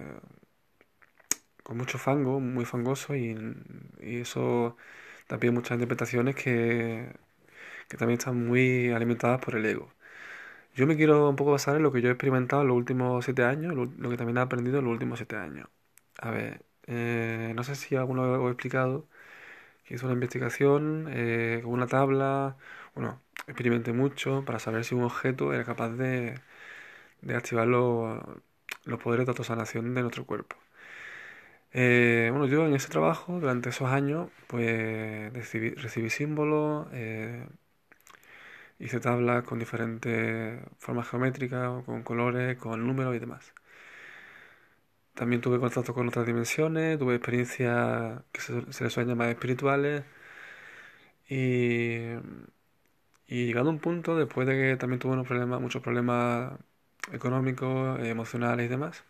con 1.63 1.77
mucho 1.77 1.97
fango, 1.97 2.39
muy 2.39 2.65
fangoso, 2.65 3.15
y, 3.15 3.35
eso 3.99 4.77
también 5.27 5.53
muchas 5.53 5.73
interpretaciones 5.75 6.35
que, 6.35 7.11
que 7.89 7.97
también 7.97 8.19
están 8.19 8.47
muy 8.47 8.91
alimentadas 8.91 9.41
por 9.41 9.55
el 9.55 9.65
ego. 9.65 9.91
Yo 10.75 10.87
me 10.87 10.97
quiero 10.97 11.29
un 11.29 11.35
poco 11.37 11.51
basar 11.51 11.77
en 11.77 11.83
lo 11.83 11.91
que 11.91 12.01
yo 12.01 12.09
he 12.09 12.11
experimentado 12.13 12.63
en 12.63 12.69
los 12.69 12.77
últimos 12.77 13.25
siete 13.25 13.43
años, 13.43 13.75
lo, 13.75 13.85
lo 13.85 14.09
que 14.09 14.17
también 14.17 14.37
he 14.37 14.41
aprendido 14.41 14.79
en 14.79 14.85
los 14.85 14.93
últimos 14.93 15.19
siete 15.19 15.37
años. 15.37 15.69
A 16.19 16.31
ver, 16.31 16.65
eh, 16.87 17.53
no 17.55 17.63
sé 17.63 17.75
si 17.75 17.95
alguno 17.95 18.25
lo 18.37 18.47
he 18.49 18.51
explicado, 18.51 19.07
que 19.85 19.95
hice 19.95 20.05
una 20.05 20.13
investigación 20.13 21.07
eh, 21.09 21.61
con 21.63 21.73
una 21.73 21.87
tabla, 21.87 22.57
bueno, 22.95 23.21
experimenté 23.47 23.93
mucho 23.93 24.43
para 24.45 24.59
saber 24.59 24.83
si 24.85 24.95
un 24.95 25.03
objeto 25.03 25.53
era 25.53 25.63
capaz 25.65 25.89
de, 25.91 26.39
de 27.21 27.35
activar 27.35 27.67
los, 27.67 28.23
poderes 29.03 29.25
de 29.27 29.31
autosanación 29.31 29.93
de 29.95 30.01
nuestro 30.01 30.25
cuerpo. 30.25 30.57
Eh, 31.73 32.29
bueno, 32.31 32.47
yo 32.47 32.65
en 32.65 32.73
ese 32.73 32.89
trabajo, 32.89 33.39
durante 33.39 33.69
esos 33.69 33.89
años, 33.89 34.29
pues 34.47 35.31
recibí, 35.33 35.71
recibí 35.71 36.09
símbolos, 36.09 36.87
eh, 36.93 37.45
hice 38.79 38.99
tablas 38.99 39.43
con 39.43 39.59
diferentes 39.59 40.59
formas 40.79 41.07
geométricas, 41.09 41.83
con 41.85 42.03
colores, 42.03 42.57
con 42.57 42.85
números 42.85 43.15
y 43.15 43.19
demás. 43.19 43.53
También 45.15 45.41
tuve 45.41 45.59
contacto 45.59 45.93
con 45.93 46.07
otras 46.09 46.25
dimensiones, 46.27 46.99
tuve 46.99 47.15
experiencias 47.15 48.21
que 48.31 48.41
se, 48.41 48.73
se 48.73 48.83
les 48.85 48.93
suelen 48.93 49.09
llamar 49.09 49.29
espirituales. 49.29 50.03
Y, 51.29 52.15
y 53.27 53.45
llegado 53.47 53.69
a 53.69 53.71
un 53.71 53.79
punto, 53.79 54.15
después 54.17 54.47
de 54.47 54.53
que 54.55 54.77
también 54.77 54.99
tuve 54.99 55.13
unos 55.13 55.27
problemas, 55.27 55.59
muchos 55.61 55.81
problemas 55.81 56.53
económicos, 57.11 57.99
emocionales 58.01 58.65
y 58.67 58.69
demás, 58.69 59.03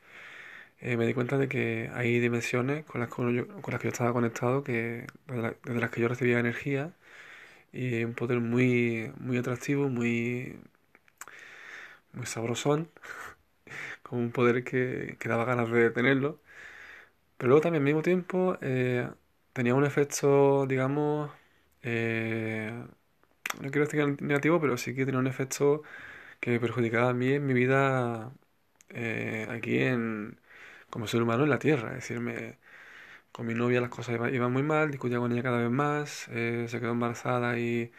eh, 0.79 0.97
me 0.97 1.07
di 1.07 1.13
cuenta 1.15 1.37
de 1.37 1.49
que 1.49 1.91
hay 1.93 2.19
dimensiones 2.19 2.85
con 2.85 3.01
las 3.01 3.09
que 3.13 3.33
yo, 3.35 3.47
con 3.61 3.73
las 3.73 3.81
que 3.81 3.87
yo 3.89 3.91
estaba 3.93 4.13
conectado, 4.13 4.63
que, 4.63 5.07
desde, 5.27 5.41
la, 5.43 5.55
desde 5.65 5.81
las 5.81 5.91
que 5.91 6.01
yo 6.01 6.09
recibía 6.09 6.39
energía 6.39 6.93
y 7.73 8.03
un 8.05 8.13
poder 8.15 8.39
muy, 8.41 9.11
muy 9.19 9.37
atractivo, 9.37 9.89
muy, 9.89 10.57
muy 12.13 12.25
sabrosón 12.25 12.89
como 14.07 14.21
un 14.21 14.31
poder 14.31 14.63
que, 14.63 15.17
que, 15.19 15.29
daba 15.29 15.45
ganas 15.45 15.69
de 15.71 15.91
tenerlo. 15.91 16.39
Pero 17.37 17.49
luego 17.49 17.61
también 17.61 17.81
al 17.81 17.85
mismo 17.85 18.01
tiempo 18.01 18.57
eh, 18.61 19.09
tenía 19.53 19.75
un 19.75 19.85
efecto, 19.85 20.65
digamos, 20.67 21.31
eh, 21.83 22.71
no 23.61 23.71
quiero 23.71 23.85
decir 23.87 24.21
negativo, 24.23 24.59
pero 24.61 24.77
sí 24.77 24.95
que 24.95 25.05
tenía 25.05 25.19
un 25.19 25.27
efecto 25.27 25.83
que 26.41 26.51
me 26.51 26.59
perjudicaba 26.61 27.09
a 27.11 27.13
mí 27.13 27.33
en 27.33 27.45
mi 27.47 27.53
vida 27.53 28.33
eh, 28.89 29.47
aquí 29.51 29.79
en, 29.79 30.39
como 30.89 31.07
ser 31.07 31.21
humano 31.23 31.43
en 31.45 31.49
la 31.51 31.59
Tierra. 31.59 31.89
Es 31.91 31.95
decir, 31.97 32.19
me, 32.21 32.59
con 33.31 33.45
mi 33.47 33.53
novia 33.53 33.81
las 33.81 33.89
cosas 33.89 34.15
iban, 34.15 34.33
iban 34.33 34.51
muy 34.53 34.63
mal, 34.63 34.91
discutía 34.91 35.19
con 35.19 35.31
ella 35.31 35.43
cada 35.43 35.59
vez 35.59 35.71
más, 35.71 36.27
eh, 36.29 36.67
se 36.69 36.79
quedó 36.79 36.91
embarazada 36.91 37.59
y 37.59 37.91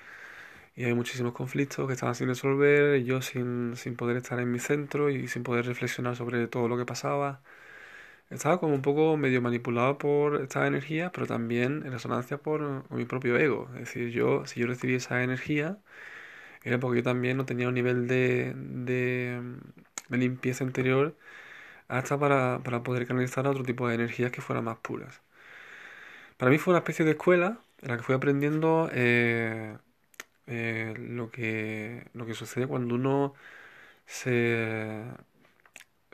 y 0.76 0.84
hay 0.84 0.94
muchísimos 0.94 1.32
conflictos 1.32 1.86
que 1.86 1.94
estaban 1.94 2.14
sin 2.14 2.28
resolver, 2.28 3.02
yo 3.04 3.22
sin, 3.22 3.76
sin 3.76 3.96
poder 3.96 4.18
estar 4.18 4.38
en 4.40 4.52
mi 4.52 4.58
centro 4.58 5.10
y 5.10 5.28
sin 5.28 5.42
poder 5.42 5.66
reflexionar 5.66 6.16
sobre 6.16 6.46
todo 6.48 6.68
lo 6.68 6.76
que 6.78 6.84
pasaba. 6.86 7.42
Estaba 8.30 8.60
como 8.60 8.74
un 8.74 8.82
poco 8.82 9.16
medio 9.16 9.42
manipulado 9.42 9.98
por 9.98 10.42
esta 10.42 10.66
energía, 10.66 11.12
pero 11.12 11.26
también 11.26 11.84
en 11.86 11.92
resonancia 11.92 12.38
por, 12.38 12.90
mi 12.90 13.04
propio 13.04 13.38
ego. 13.38 13.68
Es 13.74 13.80
decir, 13.80 14.10
yo, 14.10 14.46
si 14.46 14.60
yo 14.60 14.66
recibí 14.66 14.94
esa 14.96 15.22
energía, 15.22 15.78
era 16.64 16.80
porque 16.80 16.98
yo 17.00 17.04
también 17.04 17.36
no 17.36 17.46
tenía 17.46 17.68
un 17.68 17.74
nivel 17.74 18.08
de, 18.08 18.54
de, 18.56 19.40
limpieza 20.10 20.64
interior 20.64 21.16
hasta 21.88 22.18
para, 22.18 22.60
para 22.64 22.82
poder 22.82 23.06
canalizar 23.06 23.46
otro 23.48 23.64
tipo 23.64 23.88
de 23.88 23.96
energías 23.96 24.32
que 24.32 24.42
fueran 24.42 24.64
más 24.64 24.78
puras. 24.78 25.22
Para 26.36 26.50
mí 26.50 26.58
fue 26.58 26.72
una 26.72 26.78
especie 26.78 27.04
de 27.04 27.12
escuela 27.12 27.58
en 27.82 27.88
la 27.90 27.96
que 27.96 28.02
fui 28.02 28.14
aprendiendo 28.14 28.88
eh, 28.92 29.76
eh, 30.46 30.94
lo 30.98 31.30
que, 31.30 32.08
lo 32.14 32.26
que 32.26 32.34
sucede 32.34 32.66
cuando 32.66 32.94
uno 32.94 33.34
se, 34.06 35.02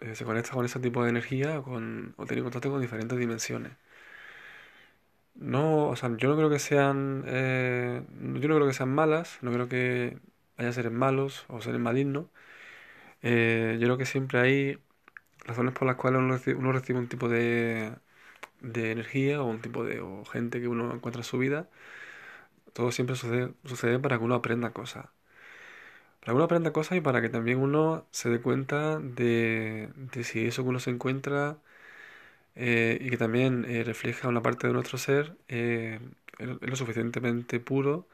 eh, 0.00 0.14
se 0.14 0.24
conecta 0.24 0.52
con 0.52 0.64
ese 0.64 0.80
tipo 0.80 1.02
de 1.02 1.10
energía 1.10 1.62
con, 1.62 2.14
o 2.18 2.26
tiene 2.26 2.42
contacto 2.42 2.70
con 2.70 2.80
diferentes 2.80 3.18
dimensiones. 3.18 3.72
No, 5.34 5.88
o 5.88 5.96
sea, 5.96 6.14
yo 6.16 6.28
no 6.28 6.36
creo 6.36 6.50
que 6.50 6.58
sean, 6.58 7.24
eh, 7.26 8.02
yo 8.08 8.48
no 8.48 8.54
creo 8.56 8.66
que 8.66 8.74
sean 8.74 8.94
malas, 8.94 9.38
no 9.42 9.50
creo 9.52 9.68
que 9.68 10.18
haya 10.56 10.72
seres 10.72 10.92
malos 10.92 11.44
o 11.48 11.60
seres 11.62 11.80
malignos. 11.80 12.26
Yo 13.22 13.78
creo 13.80 13.98
que 13.98 14.06
siempre 14.06 14.40
hay 14.40 14.78
razones 15.46 15.74
por 15.74 15.86
las 15.88 15.96
cuales 15.96 16.20
uno 16.20 16.34
recibe, 16.34 16.58
uno 16.58 16.72
recibe 16.72 16.98
un 17.00 17.08
tipo 17.08 17.28
de, 17.28 17.94
de 18.60 18.92
energía 18.92 19.42
o 19.42 19.46
un 19.46 19.60
tipo 19.62 19.84
de 19.84 20.00
o 20.00 20.24
gente 20.26 20.60
que 20.60 20.68
uno 20.68 20.94
encuentra 20.94 21.20
en 21.20 21.24
su 21.24 21.38
vida 21.38 21.68
todo 22.72 22.92
siempre 22.92 23.16
sucede, 23.16 23.52
sucede 23.64 23.98
para 23.98 24.18
que 24.18 24.24
uno 24.24 24.34
aprenda 24.34 24.70
cosas. 24.72 25.06
Para 26.20 26.32
que 26.32 26.36
uno 26.36 26.44
aprenda 26.44 26.72
cosas 26.72 26.98
y 26.98 27.00
para 27.00 27.20
que 27.20 27.28
también 27.28 27.58
uno 27.58 28.06
se 28.10 28.30
dé 28.30 28.40
cuenta 28.40 28.98
de, 29.00 29.88
si 30.22 30.46
eso 30.46 30.62
que 30.62 30.68
uno 30.68 30.78
se 30.80 30.90
encuentra 30.90 31.58
eh, 32.54 32.98
y 33.00 33.10
que 33.10 33.16
también 33.18 33.64
eh, 33.68 33.84
refleja 33.84 34.28
una 34.28 34.42
parte 34.42 34.66
de 34.66 34.72
nuestro 34.74 34.98
ser 34.98 35.36
eh, 35.48 36.00
es 36.38 36.48
lo 36.48 36.76
suficientemente 36.76 37.60
puro 37.60 38.06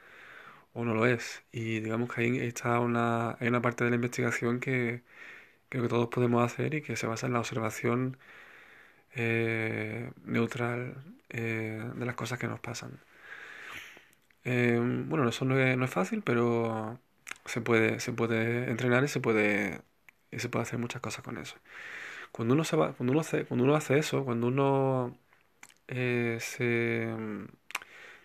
o 0.74 0.84
no 0.84 0.94
lo 0.94 1.06
es. 1.06 1.44
Y 1.52 1.80
digamos 1.80 2.12
que 2.12 2.22
ahí 2.22 2.38
está 2.40 2.80
una, 2.80 3.32
hay 3.40 3.48
una 3.48 3.62
parte 3.62 3.84
de 3.84 3.90
la 3.90 3.96
investigación 3.96 4.60
que 4.60 5.02
creo 5.70 5.84
que 5.84 5.90
todos 5.90 6.08
podemos 6.08 6.44
hacer 6.44 6.74
y 6.74 6.82
que 6.82 6.96
se 6.96 7.06
basa 7.06 7.26
en 7.28 7.34
la 7.34 7.40
observación 7.40 8.18
neutral 10.24 10.94
de 11.28 12.04
las 12.06 12.14
cosas 12.14 12.38
que 12.38 12.46
nos 12.48 12.60
pasan. 12.60 13.00
Eh, 14.50 14.78
bueno, 15.06 15.28
eso 15.28 15.44
no 15.44 15.58
es, 15.58 15.76
no 15.76 15.84
es, 15.84 15.90
fácil, 15.90 16.22
pero 16.22 16.98
se 17.44 17.60
puede, 17.60 18.00
se 18.00 18.12
puede 18.14 18.70
entrenar 18.70 19.04
y 19.04 19.08
se 19.08 19.20
puede, 19.20 19.82
y 20.30 20.38
se 20.40 20.48
puede 20.48 20.62
hacer 20.62 20.78
muchas 20.78 21.02
cosas 21.02 21.22
con 21.24 21.36
eso. 21.38 21.56
Cuando 22.32 22.54
uno, 22.54 22.64
se 22.64 22.76
va, 22.76 22.94
cuando 22.94 23.12
uno, 23.12 23.20
hace, 23.22 23.44
cuando 23.46 23.64
uno 23.64 23.76
hace 23.76 23.98
eso, 23.98 24.24
cuando 24.24 24.48
uno 24.48 25.18
eh, 25.88 26.38
se 26.40 27.08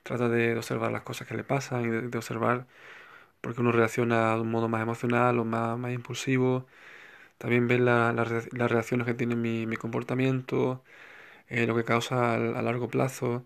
trata 0.04 0.30
de 0.30 0.58
observar 0.58 0.92
las 0.92 1.04
cosas 1.04 1.28
que 1.28 1.36
le 1.36 1.44
pasan 1.44 1.86
y 1.86 1.90
de, 1.90 2.02
de, 2.10 2.18
observar 2.18 2.68
porque 3.42 3.62
uno 3.62 3.72
reacciona 3.72 4.36
de 4.36 4.42
un 4.42 4.52
modo 4.52 4.70
más 4.70 4.82
emocional 4.82 5.40
o 5.40 5.46
más, 5.46 5.78
más 5.80 5.94
impulsivo, 5.94 6.68
también 7.38 7.68
la, 7.86 8.14
la, 8.14 8.26
las 8.26 8.72
reacciones 8.72 9.08
que 9.08 9.14
tiene 9.16 9.36
mi, 9.36 9.68
mi 9.68 9.78
comportamiento, 9.78 10.84
eh, 11.50 11.68
lo 11.68 11.76
que 11.76 11.86
causa 11.86 12.34
a, 12.34 12.36
a 12.36 12.62
largo 12.64 12.90
plazo 12.90 13.46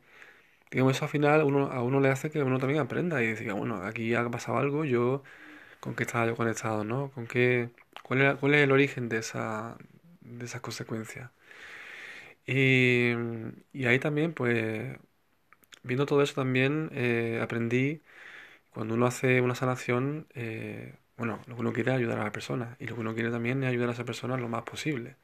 digamos, 0.72 0.96
eso 0.96 1.06
al 1.06 1.12
final 1.12 1.44
uno, 1.44 1.72
a 1.72 1.82
uno 1.84 2.00
le 2.00 2.10
hace 2.10 2.30
que 2.32 2.42
uno 2.44 2.60
también 2.60 2.80
aprenda 2.82 3.24
y 3.24 3.34
diga, 3.36 3.54
bueno, 3.54 3.84
aquí 3.84 4.14
ha 4.16 4.30
pasado 4.30 4.58
algo, 4.60 4.86
yo 4.86 5.24
con 5.80 5.96
qué 5.96 6.04
estaba 6.04 6.28
yo 6.28 6.36
conectado, 6.36 6.84
¿no? 6.84 7.12
¿Con 7.12 7.28
qué, 7.28 7.72
cuál, 8.04 8.22
era, 8.22 8.36
cuál 8.38 8.56
es 8.56 8.64
el 8.64 8.72
origen 8.72 9.10
de, 9.10 9.20
esa, 9.20 9.78
de 10.22 10.46
esas 10.46 10.62
consecuencias? 10.62 11.32
Y, 12.46 13.14
ahí 13.86 14.00
también, 14.00 14.34
pues, 14.34 14.98
viendo 15.84 16.06
todo 16.06 16.22
eso 16.24 16.36
también 16.36 16.90
eh, 16.94 17.40
aprendí, 17.44 18.02
cuando 18.72 18.96
uno 18.96 19.08
hace 19.08 19.42
una 19.42 19.56
sanación, 19.56 20.28
eh, 20.36 20.96
bueno, 21.18 21.42
lo 21.48 21.56
que 21.56 21.62
uno 21.62 21.74
quiere 21.74 21.92
es 21.92 21.98
ayudar 21.98 22.20
a 22.20 22.26
la 22.26 22.32
persona 22.32 22.78
y 22.80 22.88
lo 22.88 22.96
que 22.96 23.02
uno 23.02 23.14
quiere 23.16 23.32
también 23.32 23.64
es 23.64 23.70
ayudar 23.70 23.90
a 23.90 23.94
esa 23.94 24.06
persona 24.06 24.38
lo 24.38 24.50
más 24.50 24.64
posible. 24.64 25.18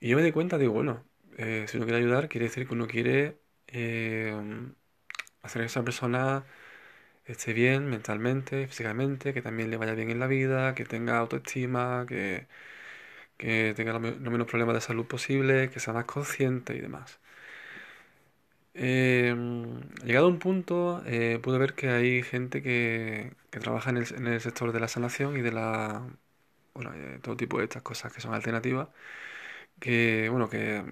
Y 0.00 0.08
yo 0.08 0.16
me 0.16 0.22
di 0.22 0.32
cuenta, 0.32 0.58
digo, 0.58 0.72
bueno, 0.72 1.04
eh, 1.36 1.64
si 1.68 1.76
uno 1.76 1.86
quiere 1.86 1.98
ayudar, 2.02 2.28
quiere 2.28 2.46
decir 2.46 2.66
que 2.66 2.74
uno 2.74 2.86
quiere 2.86 3.38
eh, 3.68 4.34
hacer 5.42 5.62
que 5.62 5.66
esa 5.66 5.84
persona 5.84 6.44
esté 7.26 7.52
bien 7.54 7.88
mentalmente, 7.90 8.68
físicamente, 8.68 9.34
que 9.34 9.42
también 9.42 9.70
le 9.70 9.76
vaya 9.78 9.94
bien 9.94 10.10
en 10.10 10.20
la 10.20 10.26
vida, 10.28 10.74
que 10.74 10.84
tenga 10.84 11.18
autoestima, 11.18 12.06
que, 12.08 12.48
que 13.38 13.74
tenga 13.76 13.98
los 13.98 14.20
lo 14.20 14.30
menos 14.30 14.46
problemas 14.48 14.74
de 14.76 14.82
salud 14.82 15.06
posible, 15.06 15.70
que 15.70 15.80
sea 15.80 15.94
más 15.94 16.06
consciente 16.06 16.76
y 16.76 16.80
demás. 16.80 17.20
Eh, 18.74 19.34
llegado 20.04 20.26
a 20.26 20.28
un 20.28 20.38
punto, 20.38 21.02
eh, 21.06 21.40
pude 21.42 21.58
ver 21.58 21.74
que 21.74 21.88
hay 21.90 22.22
gente 22.22 22.62
que, 22.62 23.34
que 23.50 23.58
trabaja 23.60 23.90
en 23.90 23.96
el, 23.96 24.40
sector 24.40 24.72
de 24.72 24.80
la 24.80 24.88
sanación 24.88 25.36
y 25.36 25.40
de 25.42 25.52
la. 25.52 26.06
Bueno, 26.74 26.92
todo 27.22 27.36
tipo 27.36 27.58
de 27.58 27.64
estas 27.64 27.82
cosas 27.82 28.12
que 28.12 28.20
son 28.20 28.34
alternativas, 28.34 28.88
que, 29.80 30.28
bueno, 30.30 30.48
que, 30.50 30.84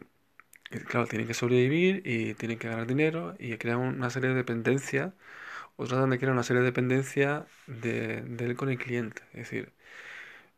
claro, 0.86 1.06
tienen 1.06 1.26
que 1.26 1.34
sobrevivir 1.34 2.02
y 2.04 2.34
tienen 2.34 2.58
que 2.58 2.68
ganar 2.68 2.86
dinero 2.86 3.34
y 3.38 3.56
crean 3.58 3.78
una 3.78 4.10
serie 4.10 4.30
de 4.30 4.36
dependencias 4.36 5.12
o 5.76 5.86
tratan 5.86 6.10
de 6.10 6.18
crear 6.18 6.32
una 6.34 6.44
serie 6.44 6.62
de 6.62 6.66
dependencias 6.66 7.44
de, 7.66 8.22
de 8.22 8.46
él 8.46 8.56
con 8.56 8.70
el 8.70 8.78
cliente. 8.78 9.22
Es 9.32 9.50
decir, 9.50 9.72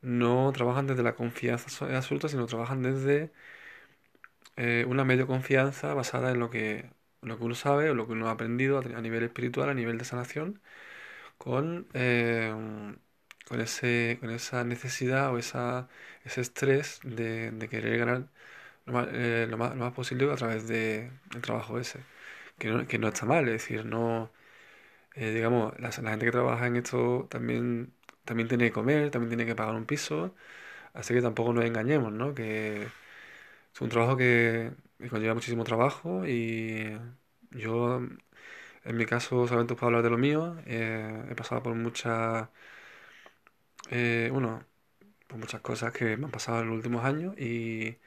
no 0.02 0.52
trabajan 0.54 0.86
desde 0.88 1.02
la 1.04 1.14
confianza 1.16 1.86
absoluta, 1.96 2.28
sino 2.28 2.46
trabajan 2.46 2.82
desde 2.82 3.32
eh, 4.56 4.84
una 4.88 5.04
medio 5.04 5.26
confianza 5.26 5.94
basada 5.94 6.30
en 6.30 6.38
lo 6.40 6.50
que, 6.50 6.90
lo 7.22 7.38
que 7.38 7.44
uno 7.44 7.54
sabe 7.54 7.90
o 7.90 7.94
lo 7.94 8.06
que 8.06 8.12
uno 8.12 8.28
ha 8.28 8.32
aprendido 8.32 8.78
a, 8.78 8.82
nivel 9.02 9.22
espiritual, 9.24 9.68
a 9.70 9.74
nivel 9.74 9.98
de 9.98 10.04
sanación, 10.04 10.60
con, 11.38 11.88
eh, 11.94 12.54
con, 13.46 13.60
ese, 13.60 14.18
con 14.20 14.30
esa 14.30 14.64
necesidad 14.64 15.32
o 15.32 15.38
esa, 15.38 15.88
ese 16.24 16.40
estrés 16.42 17.00
de, 17.04 17.50
de 17.52 17.68
querer 17.68 17.98
ganar 17.98 18.28
lo 18.88 18.94
más, 18.94 19.08
eh, 19.12 19.46
lo 19.50 19.56
más, 19.58 19.70
lo 19.76 19.84
más 19.84 19.92
posible 19.94 20.30
a 20.32 20.36
través 20.36 20.68
de, 20.68 21.10
del 21.30 21.42
trabajo 21.42 21.78
ese, 21.78 22.00
que 22.58 22.68
no, 22.70 22.86
que 22.86 22.98
no 22.98 23.08
está 23.08 23.26
mal, 23.26 23.46
es 23.48 23.52
decir, 23.54 23.84
no, 23.86 24.32
digamos, 25.16 25.74
la, 25.80 25.90
la 26.02 26.10
gente 26.10 26.26
que 26.26 26.32
trabaja 26.32 26.66
en 26.66 26.76
esto 26.76 27.26
también 27.30 27.92
también 28.28 28.48
tiene 28.48 28.66
que 28.66 28.72
comer, 28.72 29.10
también 29.10 29.30
tiene 29.30 29.46
que 29.46 29.54
pagar 29.56 29.74
un 29.74 29.86
piso, 29.86 30.34
así 30.94 31.14
que 31.14 31.22
tampoco 31.22 31.52
nos 31.54 31.64
engañemos, 31.64 32.12
¿no? 32.12 32.34
Que 32.34 32.84
es 33.74 33.80
un 33.80 33.90
trabajo 33.90 34.16
que, 34.16 34.72
conlleva 35.10 35.34
muchísimo 35.34 35.64
trabajo 35.64 36.26
y 36.26 36.98
yo, 37.52 38.00
en 38.84 38.96
mi 38.96 39.06
caso, 39.06 39.46
solamente 39.48 39.74
puedo 39.74 39.88
hablar 39.88 40.02
de 40.04 40.10
lo 40.10 40.18
mío, 40.18 40.56
eh, 40.66 41.24
he 41.30 41.34
pasado 41.34 41.62
por 41.62 41.74
muchas, 41.74 42.48
eh, 43.90 44.28
bueno, 44.32 44.64
por 45.28 45.38
muchas 45.38 45.60
cosas 45.62 45.92
que 45.92 46.16
me 46.16 46.26
han 46.26 46.30
pasado 46.32 46.60
en 46.62 46.68
los 46.68 46.76
últimos 46.76 47.04
años 47.04 47.36
y, 47.38 47.98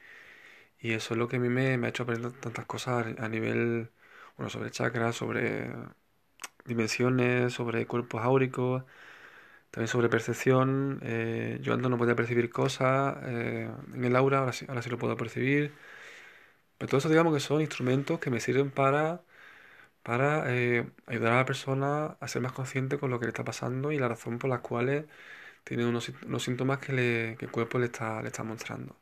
y 0.82 0.92
eso 0.92 1.14
es 1.14 1.18
lo 1.18 1.28
que 1.28 1.36
a 1.36 1.40
mí 1.40 1.48
me, 1.48 1.74
ha 1.74 1.88
hecho 1.88 2.02
aprender 2.04 2.32
tantas 2.32 2.66
cosas 2.66 3.06
a 3.18 3.28
nivel, 3.28 3.90
bueno, 4.36 4.50
sobre 4.50 4.70
chakras, 4.70 5.16
sobre 5.16 5.70
dimensiones, 6.64 7.52
sobre 7.54 7.86
cuerpos 7.86 8.22
áuricos 8.22 8.84
también 9.72 9.88
sobre 9.88 10.08
percepción, 10.10 11.00
eh, 11.02 11.58
yo 11.62 11.74
antes 11.74 11.90
no 11.90 11.98
podía 11.98 12.16
percibir 12.16 12.50
cosas 12.50 13.16
eh, 13.24 13.70
en 13.94 14.04
el 14.04 14.16
aura, 14.16 14.40
ahora 14.40 14.52
sí, 14.52 14.66
ahora 14.68 14.82
sí 14.82 14.90
lo 14.90 14.98
puedo 14.98 15.16
percibir. 15.16 15.72
Pero 16.78 16.88
todo 16.90 16.98
eso 16.98 17.08
digamos 17.08 17.32
que 17.34 17.40
son 17.40 17.60
instrumentos 17.60 18.18
que 18.20 18.30
me 18.30 18.40
sirven 18.40 18.70
para, 18.70 19.22
para 20.02 20.54
eh, 20.54 20.90
ayudar 21.06 21.34
a 21.34 21.36
la 21.38 21.46
persona 21.46 22.18
a 22.20 22.28
ser 22.28 22.42
más 22.42 22.52
consciente 22.52 22.98
con 22.98 23.10
lo 23.10 23.20
que 23.20 23.26
le 23.26 23.30
está 23.30 23.44
pasando 23.44 23.92
y 23.92 23.98
la 23.98 24.08
razón 24.08 24.38
por 24.38 24.50
la 24.50 24.60
cual 24.62 25.08
tiene 25.64 25.86
unos, 25.86 26.10
unos 26.26 26.44
síntomas 26.44 26.78
que, 26.80 27.36
que, 27.38 27.46
el 27.46 27.52
cuerpo 27.52 27.78
le 27.78 27.86
está, 27.86 28.22
le 28.22 28.28
está 28.28 28.44
mostrando. 28.44 28.96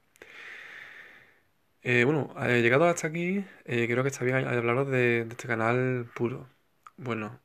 Bueno, 1.83 2.35
llegado 2.47 2.87
hasta 2.87 3.09
aquí, 3.09 3.45
creo 3.65 4.03
que 4.03 4.09
está 4.09 4.25
bien 4.25 4.37
hablaros 4.47 4.89
de, 4.91 5.23
este 5.31 5.49
canal 5.49 6.11
puro. 6.15 6.49
Bueno, 6.97 7.41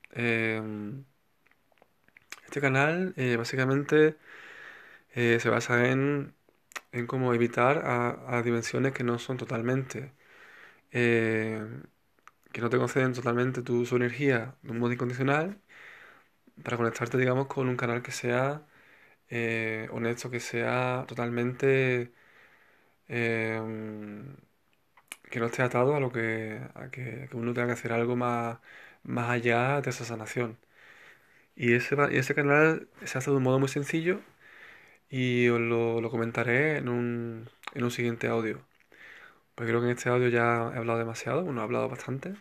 este 2.47 2.61
canal 2.61 3.13
eh, 3.17 3.35
básicamente 3.37 4.17
eh, 5.15 5.39
se 5.41 5.49
basa 5.49 5.89
en, 5.89 6.33
en 6.91 7.07
cómo 7.07 7.33
evitar 7.33 7.83
a, 7.85 8.41
dimensiones 8.43 8.93
que 8.93 9.03
no 9.03 9.19
son 9.19 9.37
totalmente, 9.37 10.13
eh, 10.91 11.61
que 12.51 12.61
no 12.61 12.69
te 12.69 12.77
conceden 12.77 13.13
totalmente 13.13 13.61
tu, 13.63 13.85
su 13.85 13.97
energía 13.97 14.55
de 14.63 14.71
un 14.71 14.79
modo 14.79 14.93
incondicional 14.93 15.59
para 16.63 16.77
conectarte, 16.77 17.17
digamos, 17.17 17.47
con 17.47 17.67
un 17.69 17.77
canal 17.77 18.01
que 18.01 18.11
sea 18.11 18.65
honesto, 19.91 20.29
que 20.29 20.39
sea 20.39 21.05
totalmente... 21.07 22.13
que 23.07 23.51
no 25.39 25.45
esté 25.47 25.63
atado 25.63 25.95
a 25.95 25.99
lo 25.99 26.11
que, 26.11 26.59
a 26.75 26.89
que, 26.89 27.27
que 27.29 27.37
uno 27.37 27.53
tenga 27.53 27.67
que 27.67 27.73
hacer 27.73 27.93
algo 27.93 28.15
más, 28.15 28.59
más 29.03 29.29
allá 29.29 29.81
de 29.81 29.89
esa 29.89 30.05
sanación. 30.05 30.57
Y 31.55 31.73
ese, 31.73 31.95
ese 32.11 32.35
canal 32.35 32.87
se 33.05 33.17
hace 33.17 33.31
de 33.31 33.37
un 33.37 33.43
modo 33.43 33.59
muy 33.59 33.69
sencillo 33.69 34.19
y 35.09 35.47
os 35.49 35.59
lo, 35.61 36.09
comentaré 36.11 36.77
en 36.77 36.89
un, 36.89 37.49
en 37.73 37.83
un 37.83 37.91
siguiente 37.91 38.27
audio. 38.27 38.61
Porque 39.55 39.71
creo 39.71 39.81
que 39.81 39.87
en 39.87 39.97
este 39.97 40.09
audio 40.09 40.27
ya 40.29 40.71
he 40.75 40.77
hablado 40.77 40.99
demasiado, 40.99 41.43
bueno, 41.43 41.61
he 41.61 41.63
hablado 41.63 41.89
bastante. 41.89 42.35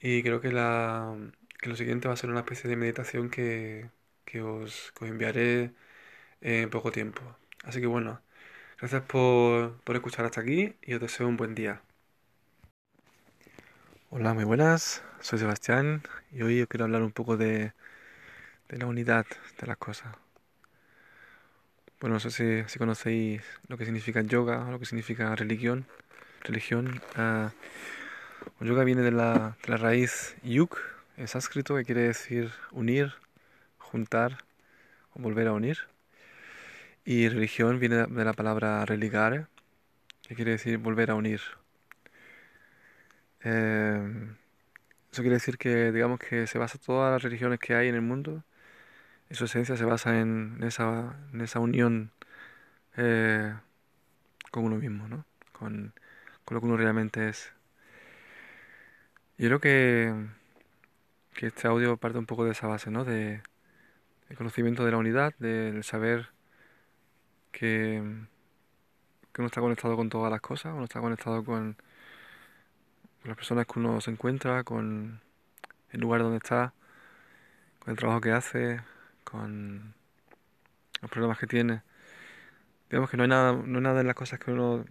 Y 0.00 0.22
creo 0.22 0.40
que, 0.40 0.52
la, 0.52 1.16
que 1.60 1.68
lo 1.70 1.76
siguiente 1.76 2.08
va 2.08 2.14
a 2.14 2.16
ser 2.18 2.30
una 2.30 2.40
especie 2.40 2.68
de 2.70 2.76
meditación 2.76 3.30
que, 3.30 3.90
que, 4.24 4.42
os, 4.42 4.92
enviaré 5.02 5.72
en 6.42 6.70
poco 6.70 6.92
tiempo. 6.92 7.22
Así 7.64 7.80
que 7.80 7.88
bueno, 7.88 8.22
gracias 8.82 9.02
por, 9.04 9.78
por 9.84 9.96
escuchar 9.96 10.26
hasta 10.26 10.42
aquí 10.42 10.74
y 10.82 10.92
os 10.92 11.00
deseo 11.00 11.26
un 11.26 11.38
buen 11.38 11.54
día. 11.54 11.80
Hola, 14.10 14.34
muy 14.34 14.44
buenas, 14.44 15.02
soy 15.20 15.38
Sebastián 15.38 16.02
y 16.32 16.42
hoy 16.42 16.60
os 16.60 16.68
quiero 16.68 16.84
hablar 16.84 17.02
un 17.02 17.12
poco 17.12 17.38
de 17.38 17.72
de 18.72 18.78
la 18.78 18.86
unidad 18.86 19.26
de 19.60 19.66
las 19.66 19.76
cosas. 19.76 20.16
Bueno, 22.00 22.14
no 22.14 22.20
sé 22.20 22.64
si, 22.66 22.78
conocéis 22.78 23.42
lo 23.68 23.76
que 23.76 23.84
significa 23.84 24.22
yoga, 24.22 24.68
lo 24.70 24.78
que 24.78 24.86
significa 24.86 25.36
religión. 25.36 25.86
Religión. 26.40 27.00
Uh, 27.16 28.64
yoga 28.64 28.82
viene 28.82 29.02
de 29.02 29.12
la, 29.12 29.56
de 29.62 29.68
la 29.68 29.76
raíz 29.76 30.34
yuk, 30.42 30.80
en 31.16 31.28
sánscrito, 31.28 31.76
que 31.76 31.84
quiere 31.84 32.00
decir 32.00 32.50
unir, 32.72 33.12
juntar 33.78 34.38
o 35.14 35.20
volver 35.20 35.46
a 35.48 35.52
unir. 35.52 35.91
Y 37.04 37.28
religión 37.28 37.78
viene 37.80 38.06
de 38.06 38.24
la 38.24 38.32
palabra 38.32 38.84
religare, 38.84 39.46
que 40.26 40.34
quiere 40.36 40.52
decir 40.52 40.78
volver 40.78 41.10
a 41.10 41.14
unir. 41.16 41.40
Eh, 43.44 44.32
eso 45.12 45.22
quiere 45.22 45.36
decir 45.36 45.58
que, 45.58 45.92
digamos, 45.92 46.20
que 46.20 46.46
se 46.46 46.58
basa 46.58 46.78
todas 46.78 47.12
las 47.12 47.22
religiones 47.22 47.58
que 47.58 47.74
hay 47.74 47.88
en 47.88 47.94
el 47.96 48.02
mundo 48.02 48.44
y 49.30 49.34
su 49.34 49.44
esencia 49.46 49.76
se 49.76 49.84
basa 49.84 50.20
en, 50.20 50.58
esa, 50.62 51.16
en 51.32 51.40
esa 51.42 51.60
unión 51.60 52.12
eh, 52.96 53.54
con 54.50 54.64
uno 54.64 54.76
mismo, 54.76 55.08
¿no? 55.08 55.24
Con, 55.52 55.94
con, 56.44 56.54
lo 56.54 56.60
que 56.60 56.66
uno 56.66 56.76
realmente 56.76 57.28
es. 57.28 57.52
Yo 59.38 59.48
creo 59.48 59.60
que, 59.60 60.14
que 61.34 61.46
este 61.48 61.68
audio 61.68 61.96
parte 61.96 62.18
un 62.18 62.26
poco 62.26 62.44
de 62.44 62.52
esa 62.52 62.66
base, 62.66 62.90
¿no? 62.90 63.04
De, 63.04 63.42
el 64.30 64.36
conocimiento 64.36 64.84
de 64.84 64.92
la 64.92 64.98
unidad, 64.98 65.34
del 65.38 65.84
saber 65.84 66.30
que, 67.52 68.00
uno 69.38 69.46
está 69.46 69.60
conectado 69.60 69.96
con 69.96 70.08
todas 70.10 70.30
las 70.30 70.40
cosas, 70.40 70.74
uno 70.74 70.84
está 70.84 71.00
conectado 71.00 71.44
con, 71.44 71.76
con 73.22 73.28
las 73.28 73.36
personas 73.36 73.66
que 73.66 73.78
uno 73.78 74.00
se 74.00 74.10
encuentra, 74.10 74.64
con 74.64 75.20
el 75.90 76.00
lugar 76.00 76.22
donde 76.22 76.38
está, 76.38 76.74
con 77.80 77.92
el 77.92 77.98
trabajo 77.98 78.20
que 78.20 78.32
hace, 78.32 78.80
con 79.24 79.94
los 81.00 81.10
problemas 81.10 81.38
que 81.38 81.46
tiene. 81.46 81.82
Digamos 82.90 83.10
que 83.10 83.16
no 83.16 83.24
hay 83.24 83.28
nada, 83.28 83.52
no 83.52 83.78
hay 83.78 83.84
nada 83.84 84.00
en 84.00 84.06
las 84.06 84.16
cosas 84.16 84.38
que 84.38 84.52
uno 84.52 84.84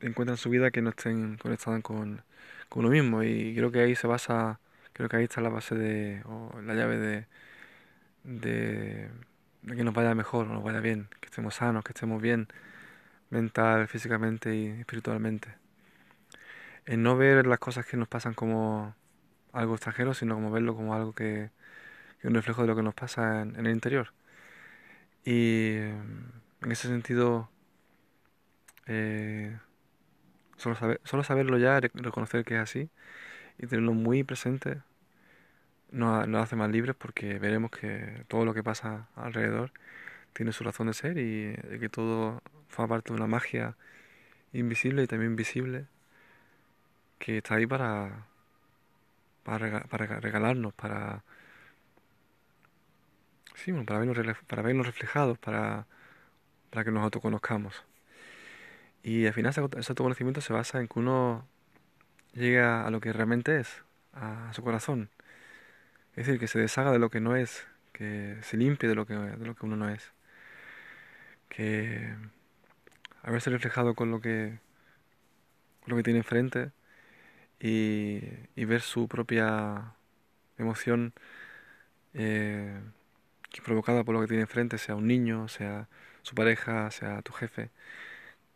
encuentra 0.00 0.34
en 0.34 0.38
su 0.38 0.50
vida 0.50 0.70
que 0.70 0.82
no 0.82 0.90
estén 0.90 1.36
conectadas 1.38 1.82
con, 1.82 2.22
con 2.68 2.84
uno 2.84 2.90
mismo. 2.90 3.22
Y 3.22 3.54
creo 3.54 3.70
que 3.72 3.80
ahí 3.80 3.94
se 3.94 4.06
basa, 4.06 4.60
creo 4.92 5.08
que 5.08 5.16
ahí 5.16 5.24
está 5.24 5.40
la 5.40 5.50
base 5.50 5.74
de, 5.74 6.22
o 6.26 6.60
la 6.62 6.74
llave 6.74 6.98
de, 6.98 7.26
de, 8.24 9.10
que 9.66 9.84
nos 9.84 9.94
vaya 9.94 10.14
mejor, 10.14 10.46
nos 10.46 10.62
vaya 10.62 10.80
bien, 10.80 11.08
que 11.20 11.26
estemos 11.26 11.56
sanos, 11.56 11.84
que 11.84 11.92
estemos 11.92 12.20
bien 12.20 12.48
mental, 13.30 13.88
físicamente 13.88 14.54
y 14.54 14.66
espiritualmente. 14.68 15.54
En 16.86 17.02
no 17.02 17.16
ver 17.16 17.46
las 17.46 17.58
cosas 17.58 17.86
que 17.86 17.96
nos 17.96 18.08
pasan 18.08 18.34
como 18.34 18.94
algo 19.52 19.74
extranjero, 19.74 20.14
sino 20.14 20.34
como 20.34 20.50
verlo 20.50 20.74
como 20.76 20.94
algo 20.94 21.14
que, 21.14 21.50
un 22.24 22.34
reflejo 22.34 22.62
de 22.62 22.68
lo 22.68 22.76
que 22.76 22.82
nos 22.82 22.94
pasa 22.94 23.42
en, 23.42 23.56
el 23.56 23.68
interior. 23.68 24.12
Y 25.24 25.76
en 25.76 26.72
ese 26.72 26.88
sentido, 26.88 27.50
eh, 28.86 29.58
solo, 30.56 30.74
saber, 30.76 31.00
solo 31.04 31.24
saberlo 31.24 31.58
ya, 31.58 31.80
reconocer 31.80 32.44
que 32.44 32.56
es 32.56 32.60
así 32.60 32.90
y 33.58 33.66
tenerlo 33.66 33.92
muy 33.94 34.24
presente, 34.24 34.82
nos, 35.94 36.42
hace 36.42 36.56
más 36.56 36.70
libres 36.70 36.96
porque 36.96 37.38
veremos 37.38 37.70
que 37.70 38.24
todo 38.28 38.44
lo 38.44 38.54
que 38.54 38.62
pasa 38.62 39.08
alrededor 39.16 39.72
tiene 40.34 40.52
su 40.52 40.64
razón 40.64 40.88
de 40.88 40.94
ser 40.94 41.18
y, 41.18 41.54
que 41.80 41.88
todo 41.88 42.42
forma 42.68 42.96
parte 42.96 43.12
de 43.12 43.16
una 43.16 43.26
magia 43.28 43.76
invisible 44.52 45.04
y 45.04 45.06
también 45.06 45.36
visible 45.36 45.86
que 47.18 47.38
está 47.38 47.56
ahí 47.56 47.66
para, 47.66 48.26
para, 49.44 49.80
regalarnos, 50.20 50.74
para 50.74 51.24
Sí, 53.54 53.72
para 53.72 53.98
vernos, 54.00 54.36
para 54.46 54.62
vernos 54.62 54.86
reflejados, 54.86 55.38
para, 55.38 55.86
para 56.70 56.84
que 56.84 56.90
nos 56.90 57.04
autoconozcamos. 57.04 57.84
Y 59.02 59.26
al 59.26 59.34
final 59.34 59.50
ese, 59.50 59.60
autoconocimiento 59.60 60.40
se 60.40 60.52
basa 60.52 60.80
en 60.80 60.88
que 60.88 60.98
uno 60.98 61.46
llega 62.34 62.86
a 62.86 62.90
lo 62.90 63.00
que 63.00 63.12
realmente 63.12 63.60
es, 63.60 63.84
a, 64.14 64.52
su 64.54 64.62
corazón. 64.62 65.10
Es 66.16 66.26
decir, 66.26 66.38
que 66.40 66.46
se 66.48 66.58
deshaga 66.60 66.92
de 66.92 66.98
lo 66.98 67.10
que 67.10 67.20
no 67.20 67.36
es, 67.36 67.66
que 67.92 68.38
se 68.42 68.56
limpie 68.56 68.88
de 68.88 68.94
lo 68.94 69.06
que, 69.06 69.14
de 69.14 69.46
lo 69.46 69.54
que 69.54 69.66
uno 69.66 69.76
no 69.76 69.88
es. 69.90 70.12
Que 71.48 72.14
haberse 73.22 73.50
reflejado 73.50 73.94
con 73.94 74.10
lo 74.10 74.20
que, 74.20 74.58
lo 75.86 75.96
que 75.96 76.02
tiene 76.02 76.20
enfrente 76.20 76.72
y, 77.60 78.20
ver 78.56 78.80
su 78.82 79.08
propia 79.08 79.94
emoción 80.58 81.14
eh, 82.14 82.80
provocada 83.64 84.04
por 84.04 84.14
lo 84.14 84.20
que 84.20 84.28
tiene 84.28 84.42
enfrente, 84.42 84.78
sea 84.78 84.96
un 84.96 85.06
niño, 85.06 85.48
sea 85.48 85.88
su 86.22 86.34
pareja, 86.34 86.90
sea 86.90 87.22
tu 87.22 87.32
jefe. 87.32 87.70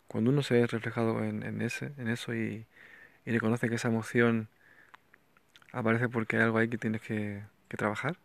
Cuando 0.08 0.30
uno 0.30 0.42
se 0.42 0.54
ve 0.54 0.66
reflejado 0.66 1.24
en, 1.24 1.42
en 1.42 1.62
ese, 1.62 1.92
en 1.98 2.08
eso 2.08 2.34
y, 2.34 2.66
y 3.26 3.32
reconoce 3.32 3.68
que 3.68 3.76
esa 3.76 3.88
emoción 3.88 4.48
aparece 5.72 6.08
porque 6.08 6.36
hay 6.36 6.42
algo 6.42 6.58
ahí 6.58 6.68
que 6.68 6.78
tienes 6.78 7.02
que, 7.02 7.42
trabajar 7.68 8.16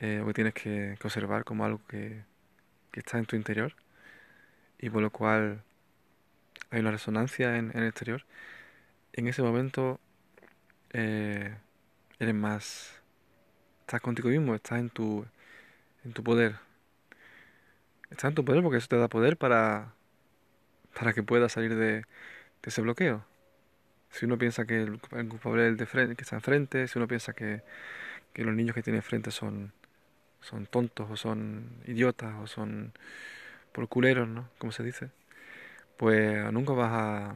eh, 0.00 0.20
o 0.22 0.26
que 0.26 0.34
tienes 0.34 0.54
que, 0.54 0.96
que, 1.00 1.06
observar 1.06 1.44
como 1.44 1.64
algo 1.64 1.80
que, 1.88 2.24
está 2.92 3.18
en 3.18 3.26
tu 3.26 3.36
interior 3.36 3.74
y 4.78 4.88
por 4.88 5.02
lo 5.02 5.10
cual 5.10 5.62
hay 6.70 6.80
una 6.80 6.90
resonancia 6.90 7.58
en, 7.58 7.70
el 7.76 7.84
exterior, 7.84 8.24
en 9.12 9.28
ese 9.28 9.42
momento 9.42 10.00
eh, 10.92 11.56
eres 12.18 12.34
más... 12.34 13.02
Estás 13.80 14.00
contigo 14.00 14.30
mismo, 14.30 14.54
estás 14.54 14.80
en 14.80 14.90
tu, 14.90 15.26
en 16.04 16.12
tu 16.12 16.24
poder. 16.24 16.56
Estás 18.10 18.30
en 18.30 18.34
tu 18.34 18.44
poder 18.44 18.62
porque 18.62 18.78
eso 18.78 18.88
te 18.88 18.96
da 18.96 19.08
poder 19.08 19.36
para, 19.36 19.92
para 20.98 21.12
que 21.12 21.22
puedas 21.22 21.52
salir 21.52 21.76
de 21.76 22.04
ese 22.62 22.80
bloqueo. 22.80 23.24
Si 24.16 24.24
uno 24.24 24.38
piensa 24.38 24.64
que 24.64 24.82
el, 24.82 24.98
culpable 25.28 25.64
es 25.64 25.68
el 25.68 25.76
de 25.76 25.84
frente, 25.84 26.16
que 26.16 26.22
está 26.22 26.36
enfrente, 26.36 26.88
si 26.88 26.98
uno 26.98 27.06
piensa 27.06 27.34
que, 27.34 27.62
los 28.34 28.54
niños 28.54 28.74
que 28.74 28.82
tiene 28.82 28.98
enfrente 28.98 29.30
son, 29.30 29.72
son 30.40 30.66
tontos 30.66 31.10
o 31.10 31.16
son 31.16 31.82
idiotas 31.86 32.34
o 32.40 32.46
son 32.46 32.94
por 33.72 33.88
culeros, 33.88 34.26
¿no? 34.26 34.48
Como 34.58 34.72
se 34.72 34.82
dice. 34.82 35.10
Pues 35.98 36.50
nunca 36.50 36.72
vas 36.72 36.92
a, 36.92 37.34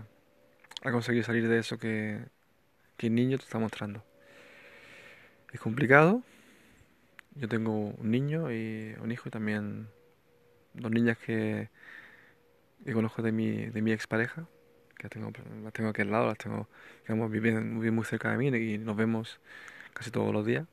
a 0.88 0.93
conseguir 0.93 1.23
salir 1.25 1.49
de 1.49 1.59
eso 1.59 1.79
que, 1.79 2.21
que 2.97 3.09
el 3.09 3.14
niño 3.14 3.37
te 3.37 3.45
está 3.45 3.59
mostrando. 3.59 4.03
Es 5.53 5.61
complicado. 5.61 6.23
Yo 7.35 7.47
tengo 7.49 7.73
un 7.73 8.11
niño 8.11 8.51
y 8.53 8.95
un 9.03 9.12
hijo 9.12 9.29
y 9.29 9.31
también 9.31 9.88
dos 10.73 10.90
niñas 10.90 11.19
que, 11.19 11.69
que 12.87 12.93
conozco 12.95 13.21
de 13.21 13.33
mi, 13.33 13.66
de 13.66 13.83
mi 13.83 13.93
expareja, 13.93 14.47
que 15.00 15.04
las 15.04 15.10
tengo, 15.10 15.32
las 15.64 15.72
tengo 15.72 15.90
aquí 15.90 16.02
al 16.02 16.10
lado, 16.10 16.26
las 16.26 16.38
tengo, 16.38 16.68
digamos, 17.02 17.30
viven, 17.30 17.80
viven 17.80 17.94
muy 17.94 18.04
cerca 18.04 18.30
de 18.30 18.36
mí 18.36 18.48
y 18.48 18.78
nos 18.78 18.96
vemos 18.96 19.40
casi 19.94 20.10
todos 20.10 20.32
los 20.32 20.44
días. 20.44 20.66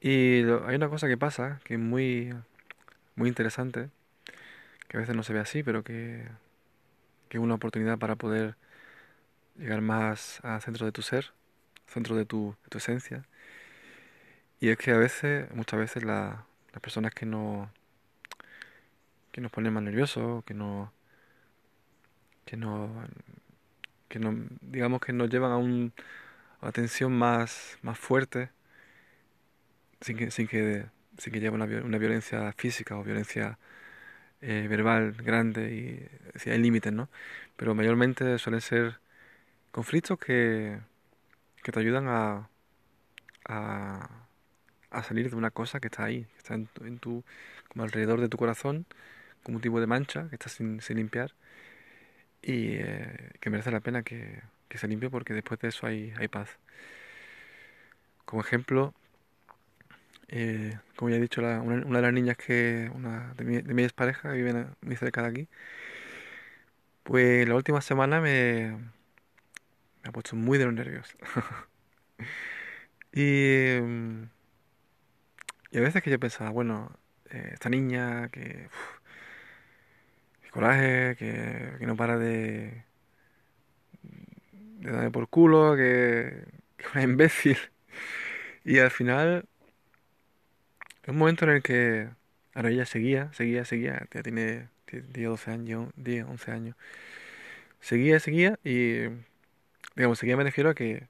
Y 0.00 0.42
lo, 0.42 0.66
hay 0.66 0.76
una 0.76 0.88
cosa 0.88 1.08
que 1.08 1.16
pasa 1.16 1.60
que 1.64 1.74
es 1.74 1.80
muy, 1.80 2.34
muy 3.14 3.28
interesante, 3.28 3.90
que 4.88 4.96
a 4.96 5.00
veces 5.00 5.16
no 5.16 5.22
se 5.22 5.32
ve 5.32 5.40
así, 5.40 5.62
pero 5.62 5.84
que, 5.84 6.26
que 7.28 7.38
es 7.38 7.42
una 7.42 7.54
oportunidad 7.54 7.98
para 7.98 8.16
poder 8.16 8.56
llegar 9.56 9.80
más 9.80 10.40
al 10.44 10.60
centro 10.62 10.86
de 10.86 10.92
tu 10.92 11.02
ser, 11.02 11.32
centro 11.86 12.16
de 12.16 12.26
tu, 12.26 12.56
de 12.64 12.68
tu 12.70 12.78
esencia. 12.78 13.24
Y 14.60 14.70
es 14.70 14.78
que 14.78 14.90
a 14.92 14.98
veces, 14.98 15.50
muchas 15.54 15.78
veces 15.80 16.04
la, 16.04 16.46
las 16.72 16.82
personas 16.82 17.14
que 17.14 17.26
no 17.26 17.70
que 19.32 19.42
nos 19.42 19.52
ponen 19.52 19.74
más 19.74 19.82
nerviosos, 19.82 20.44
que 20.44 20.54
no 20.54 20.90
que 22.46 22.56
no 22.56 22.90
que 24.08 24.18
no 24.20 24.34
digamos 24.62 25.00
que 25.02 25.12
nos 25.12 25.30
llevan 25.30 25.52
a 25.52 25.58
un 25.58 25.92
una 26.62 26.72
tensión 26.72 27.12
más 27.18 27.78
más 27.82 27.98
fuerte 27.98 28.50
sin 30.00 30.16
que 30.16 30.30
sin 30.30 30.48
que 30.48 30.86
sin 31.18 31.32
que 31.32 31.40
lleve 31.40 31.56
una, 31.56 31.66
una 31.66 31.98
violencia 31.98 32.52
física 32.52 32.96
o 32.96 33.04
violencia 33.04 33.58
eh, 34.42 34.66
verbal 34.68 35.12
grande 35.14 35.72
y 35.74 36.38
si 36.38 36.50
hay 36.50 36.58
límites, 36.58 36.92
¿no? 36.92 37.08
Pero 37.56 37.74
mayormente 37.74 38.38
suelen 38.38 38.60
ser 38.60 39.00
conflictos 39.72 40.18
que, 40.18 40.80
que 41.62 41.72
te 41.72 41.80
ayudan 41.80 42.08
a, 42.08 42.50
a, 43.46 44.10
a, 44.90 45.02
salir 45.02 45.30
de 45.30 45.36
una 45.36 45.50
cosa 45.50 45.80
que 45.80 45.88
está 45.88 46.04
ahí, 46.04 46.24
que 46.24 46.38
está 46.38 46.54
en 46.54 46.66
tu, 46.66 46.84
en 46.84 46.98
tu, 46.98 47.24
como 47.68 47.84
alrededor 47.84 48.20
de 48.20 48.28
tu 48.28 48.36
corazón, 48.38 48.86
como 49.42 49.56
un 49.56 49.62
tipo 49.62 49.80
de 49.80 49.86
mancha 49.86 50.28
que 50.28 50.36
está 50.36 50.48
sin, 50.50 50.80
sin 50.82 50.98
limpiar 50.98 51.34
y 52.46 52.76
eh, 52.78 53.32
que 53.40 53.50
merece 53.50 53.72
la 53.72 53.80
pena 53.80 54.04
que, 54.04 54.40
que, 54.68 54.78
se 54.78 54.86
limpie 54.86 55.10
porque 55.10 55.34
después 55.34 55.58
de 55.60 55.68
eso 55.68 55.86
hay, 55.86 56.12
hay 56.16 56.28
paz. 56.28 56.58
Como 58.24 58.40
ejemplo, 58.42 58.94
eh, 60.28 60.78
como 60.94 61.10
ya 61.10 61.16
he 61.16 61.20
dicho, 61.20 61.40
una, 61.40 61.60
de 61.60 62.02
las 62.02 62.12
niñas 62.12 62.36
que, 62.36 62.90
una 62.94 63.34
de, 63.34 63.44
mi, 63.44 63.62
de 63.62 63.74
mis 63.74 63.92
parejas, 63.92 64.22
que 64.32 64.38
viven 64.38 64.68
muy 64.80 64.96
cerca 64.96 65.22
de 65.22 65.28
aquí, 65.28 65.48
pues 67.02 67.48
la 67.48 67.54
última 67.54 67.80
semana 67.80 68.20
me, 68.20 68.72
me 70.02 70.08
ha 70.08 70.12
puesto 70.12 70.36
muy 70.36 70.58
de 70.58 70.66
los 70.66 70.74
nervios. 70.74 71.16
y, 73.12 73.78
y 75.70 75.78
a 75.78 75.80
veces 75.80 76.02
que 76.02 76.10
yo 76.10 76.20
pensaba, 76.20 76.50
bueno, 76.50 76.96
eh, 77.30 77.50
esta 77.54 77.68
niña 77.68 78.28
que 78.28 78.68
coraje, 80.56 81.16
que, 81.16 81.86
no 81.86 81.96
para 81.96 82.18
de, 82.18 82.84
de 84.02 84.90
darme 84.90 85.10
por 85.10 85.28
culo, 85.28 85.76
que, 85.76 86.44
que 86.76 86.84
es 86.84 86.92
una 86.94 87.02
imbécil. 87.02 87.58
Y 88.64 88.78
al 88.78 88.90
final, 88.90 89.44
es 91.02 91.08
un 91.10 91.18
momento 91.18 91.44
en 91.44 91.52
el 91.52 91.62
que 91.62 92.08
ahora 92.54 92.70
ella 92.70 92.86
seguía, 92.86 93.32
seguía, 93.32 93.64
seguía, 93.64 94.06
ya 94.12 94.22
tiene 94.22 94.68
10, 94.90 95.28
12 95.28 95.50
años, 95.50 95.92
10, 95.96 96.24
11 96.26 96.50
años. 96.52 96.76
Seguía, 97.80 98.20
seguía 98.20 98.58
y 98.64 99.08
digamos, 99.96 100.18
seguía 100.18 100.36
me 100.36 100.44
refiero 100.44 100.70
a 100.70 100.74
que 100.74 101.08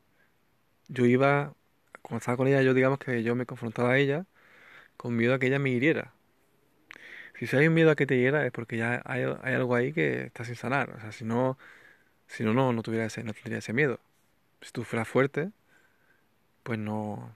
yo 0.89 1.07
iba, 1.07 1.55
cuando 2.03 2.19
estaba 2.19 2.37
con 2.37 2.49
ella, 2.49 2.63
yo 2.63 2.75
digamos 2.75 2.99
que 2.99 3.23
yo 3.23 3.35
me 3.35 3.47
confrontaba 3.47 3.93
a 3.93 3.99
ella 3.99 4.27
con 4.97 5.17
miedo 5.17 5.35
a 5.35 5.39
que 5.39 5.47
ella 5.49 5.59
me 5.59 5.71
hiriera. 5.71 6.16
Si 7.41 7.55
hay 7.57 7.67
un 7.69 7.75
miedo 7.75 7.91
a 7.91 7.97
que 7.97 8.07
te 8.07 8.19
hiera 8.19 8.47
es 8.47 8.53
porque 8.53 8.77
ya 8.79 9.03
hay, 9.05 9.23
algo 9.25 9.75
ahí 9.75 9.93
que 9.93 10.25
está 10.27 10.45
sin 10.45 10.57
sanar. 10.57 10.91
O 10.91 11.01
sea, 11.01 11.13
si 11.13 11.25
no, 11.25 11.59
si 12.29 12.45
no, 12.45 12.55
no, 12.55 12.73
no, 12.73 12.83
tuviera 12.83 13.07
ese, 13.07 13.25
no 13.25 13.35
tendría 13.35 13.59
ese 13.59 13.73
miedo. 13.73 14.01
Si 14.63 14.73
tú 14.73 14.85
fueras 14.85 15.09
fuerte, 15.09 15.53
pues 16.63 16.79
no, 16.79 17.35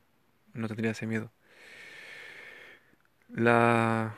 no 0.54 0.68
tendría 0.68 0.92
ese 0.92 1.06
miedo. 1.06 1.30
La, 3.28 4.16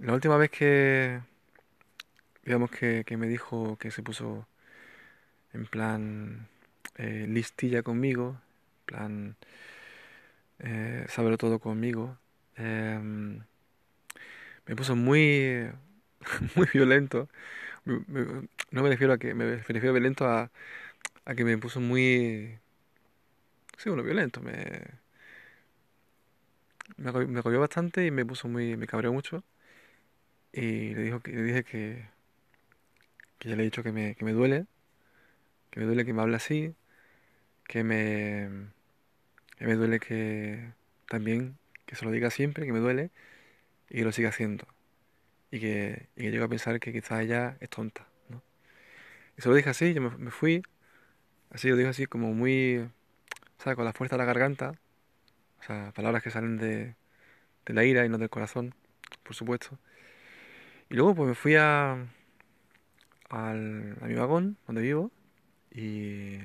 la 0.00 0.12
última 0.14 0.36
vez 0.36 0.50
que, 0.50 1.20
digamos 2.44 2.70
que, 2.70 3.04
que 3.06 3.16
me 3.16 3.26
dijo 3.28 3.76
que 3.78 3.90
se 3.90 4.02
puso 4.02 4.46
en 5.52 5.66
plan 5.66 6.48
eh, 6.96 7.26
listilla 7.28 7.82
conmigo, 7.82 8.40
en 8.80 8.86
plan, 8.86 9.36
eh, 10.58 11.06
saberlo 11.08 11.38
todo 11.38 11.58
conmigo. 11.58 12.18
Eh, 12.56 13.40
me 14.70 14.76
puso 14.76 14.94
muy, 14.94 15.68
muy 16.54 16.68
violento. 16.72 17.28
No 17.84 18.82
me 18.82 18.88
refiero 18.88 19.12
a 19.14 19.18
que, 19.18 19.34
me 19.34 19.56
refiero 19.56 19.92
violento 19.92 20.26
a, 20.26 20.52
a 21.24 21.34
que 21.34 21.44
me 21.44 21.58
puso 21.58 21.80
muy, 21.80 22.56
sí, 23.78 23.88
bueno, 23.88 24.04
violento. 24.04 24.40
Me, 24.40 24.80
me, 26.98 27.12
me 27.12 27.58
bastante 27.58 28.06
y 28.06 28.12
me 28.12 28.24
puso 28.24 28.46
muy, 28.46 28.76
me 28.76 28.86
cabreó 28.86 29.12
mucho. 29.12 29.42
Y 30.52 30.94
le, 30.94 31.02
dijo, 31.02 31.20
le 31.24 31.42
dije 31.42 31.64
que, 31.64 32.06
que 33.40 33.48
ya 33.48 33.56
le 33.56 33.62
he 33.62 33.64
dicho 33.64 33.82
que 33.82 33.90
me, 33.92 34.14
que 34.14 34.24
me 34.24 34.32
duele, 34.32 34.66
que 35.70 35.80
me 35.80 35.86
duele 35.86 36.04
que 36.04 36.12
me 36.12 36.22
hable 36.22 36.36
así, 36.36 36.74
que 37.68 37.84
me, 37.84 38.48
que 39.58 39.66
me 39.66 39.74
duele 39.74 40.00
que 40.00 40.72
también, 41.08 41.58
que 41.86 41.96
se 41.96 42.04
lo 42.04 42.10
diga 42.10 42.30
siempre, 42.30 42.66
que 42.66 42.72
me 42.72 42.80
duele 42.80 43.10
y 43.90 43.98
que 43.98 44.04
lo 44.04 44.12
siga 44.12 44.30
haciendo. 44.30 44.66
Y 45.50 45.60
que, 45.60 46.08
y 46.16 46.22
que 46.22 46.30
llego 46.30 46.44
a 46.44 46.48
pensar 46.48 46.80
que 46.80 46.92
quizás 46.92 47.20
ella 47.22 47.56
es 47.60 47.70
tonta, 47.70 48.08
¿no? 48.28 48.42
Y 49.36 49.42
se 49.42 49.48
lo 49.48 49.54
dije 49.54 49.70
así, 49.70 49.94
yo 49.94 50.02
me, 50.02 50.30
fui, 50.30 50.62
así 51.50 51.68
lo 51.68 51.76
dije 51.76 51.90
así 51.90 52.06
como 52.06 52.32
muy, 52.34 52.88
¿sabes? 53.58 53.76
Con 53.76 53.84
la 53.84 53.92
fuerza 53.92 54.16
de 54.16 54.20
la 54.20 54.26
garganta, 54.26 54.74
o 55.60 55.64
sea, 55.64 55.92
palabras 55.94 56.22
que 56.22 56.30
salen 56.30 56.58
de, 56.58 56.96
de 57.66 57.74
la 57.74 57.84
ira 57.84 58.06
y 58.06 58.08
no 58.08 58.18
del 58.18 58.30
corazón, 58.30 58.74
por 59.24 59.34
supuesto. 59.34 59.78
Y 60.88 60.94
luego 60.94 61.14
pues 61.14 61.28
me 61.28 61.34
fui 61.34 61.54
a, 61.56 61.92
al, 63.30 63.96
a 64.00 64.06
mi 64.06 64.14
vagón, 64.14 64.56
donde 64.66 64.82
vivo, 64.82 65.10
y 65.70 66.38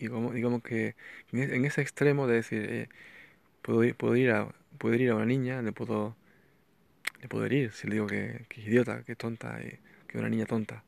y 0.00 0.08
como, 0.08 0.32
digamos 0.32 0.62
que 0.62 0.96
en 1.32 1.64
ese 1.66 1.82
extremo 1.82 2.26
de 2.26 2.34
decir, 2.36 2.66
eh, 2.70 2.88
puedo, 3.62 3.84
ir, 3.84 3.94
puedo, 3.96 4.16
ir 4.16 4.30
a, 4.30 4.48
puedo 4.78 4.94
ir 4.94 5.10
a 5.10 5.16
una 5.16 5.26
niña, 5.26 5.62
le 5.62 5.72
puedo, 5.72 6.16
le 7.20 7.28
puedo 7.28 7.44
herir 7.46 7.72
si 7.72 7.86
le 7.88 7.94
digo 7.94 8.06
que, 8.06 8.46
que 8.48 8.60
es 8.60 8.66
idiota, 8.68 9.02
que 9.04 9.12
es 9.12 9.18
tonta, 9.18 9.60
y 9.62 9.70
que 10.06 10.16
es 10.18 10.20
una 10.20 10.28
niña 10.30 10.46
tonta. 10.46 10.84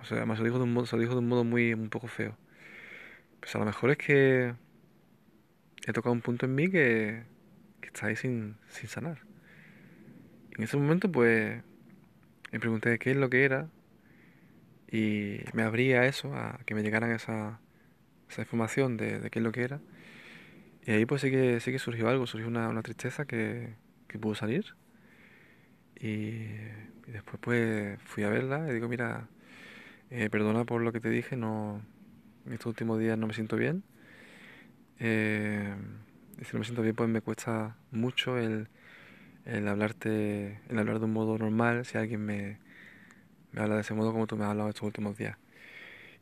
O 0.00 0.04
sea, 0.04 0.18
además 0.18 0.38
se 0.38 0.42
lo 0.42 0.46
dijo 0.48 0.58
de 0.58 0.64
un 0.64 0.72
modo, 0.72 0.86
se 0.86 0.96
lo 0.96 1.02
dijo 1.02 1.14
de 1.14 1.20
un 1.20 1.28
modo 1.28 1.44
muy 1.44 1.72
un 1.74 1.90
poco 1.90 2.06
feo. 2.08 2.36
Pues 3.40 3.54
a 3.54 3.58
lo 3.58 3.64
mejor 3.66 3.90
es 3.90 3.98
que 3.98 4.54
he 5.86 5.92
tocado 5.92 6.12
un 6.12 6.20
punto 6.22 6.46
en 6.46 6.54
mí 6.54 6.70
que, 6.70 7.24
que 7.80 7.88
está 7.88 8.06
ahí 8.06 8.16
sin, 8.16 8.56
sin 8.68 8.88
sanar. 8.88 9.18
Y 10.50 10.56
en 10.58 10.64
ese 10.64 10.76
momento, 10.76 11.10
pues, 11.10 11.62
me 12.52 12.60
pregunté 12.60 12.98
qué 12.98 13.10
es 13.12 13.16
lo 13.16 13.30
que 13.30 13.44
era. 13.44 13.68
y 14.90 15.40
me 15.52 15.62
abría 15.62 16.02
a 16.02 16.06
eso, 16.06 16.34
a 16.34 16.60
que 16.66 16.74
me 16.74 16.82
llegaran 16.82 17.10
esa, 17.12 17.60
esa 18.30 18.42
información 18.42 18.96
de, 18.96 19.18
de 19.20 19.30
qué 19.30 19.38
es 19.40 19.44
lo 19.44 19.52
que 19.52 19.62
era. 19.62 19.80
Y 20.86 20.92
ahí 20.92 21.04
pues 21.04 21.20
sí 21.22 21.30
que, 21.30 21.60
sí 21.60 21.72
que 21.72 21.78
surgió 21.80 22.08
algo, 22.08 22.26
surgió 22.26 22.48
una, 22.48 22.68
una 22.68 22.82
tristeza 22.82 23.26
que, 23.26 23.74
que 24.08 24.18
pudo 24.18 24.34
salir. 24.36 24.76
Y, 26.00 26.46
después 27.08 27.38
pues 27.40 28.00
fui 28.02 28.24
a 28.24 28.30
verla 28.30 28.66
y 28.70 28.74
digo, 28.74 28.88
mira, 28.88 29.28
eh, 30.10 30.30
perdona 30.30 30.64
por 30.64 30.82
lo 30.82 30.92
que 30.92 31.00
te 31.00 31.10
dije, 31.10 31.36
no, 31.36 31.82
estos 32.50 32.66
últimos 32.66 33.00
días 33.00 33.18
no 33.18 33.26
me 33.26 33.34
siento 33.34 33.56
bien. 33.56 33.82
Eh, 35.00 35.74
y 36.40 36.44
si 36.44 36.52
no 36.52 36.60
me 36.60 36.64
siento 36.64 36.82
bien 36.82 36.94
pues 36.94 37.08
me 37.10 37.20
cuesta 37.20 37.76
mucho 37.90 38.38
el, 38.38 38.68
el 39.44 39.68
hablarte, 39.68 40.60
el 40.68 40.78
hablar 40.78 41.00
de 41.00 41.04
un 41.06 41.12
modo 41.12 41.36
normal 41.36 41.84
si 41.84 41.98
alguien 41.98 42.24
me, 42.24 42.58
me 43.52 43.60
habla 43.62 43.76
de 43.76 43.82
ese 43.82 43.94
modo 43.94 44.12
como 44.12 44.26
tú 44.26 44.36
me 44.36 44.44
has 44.44 44.50
hablado 44.50 44.68
estos 44.68 44.84
últimos 44.84 45.16
días. 45.18 45.36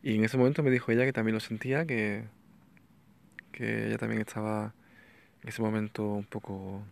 Y 0.03 0.17
en 0.17 0.25
ese 0.25 0.39
momento 0.39 0.63
me 0.63 0.71
dijo 0.71 0.93
ella 0.93 1.05
que 1.05 1.13
también 1.13 1.35
lo 1.35 1.41
sentía, 1.41 1.87
que, 1.87 2.25
que 3.55 3.87
ella 3.87 3.99
también 3.99 4.21
estaba 4.21 4.75
en 5.43 5.49
ese 5.49 5.63
momento 5.63 6.05
un 6.05 6.25
poco, 6.25 6.83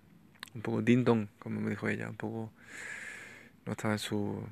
un 0.55 0.63
poco 0.63 0.81
ding 0.81 1.05
como 1.39 1.61
me 1.61 1.71
dijo 1.71 1.89
ella, 1.89 2.09
un 2.09 2.17
poco, 2.17 2.53
no 3.67 3.73
estaba 3.73 3.95
en 3.95 3.99
su, 3.99 4.47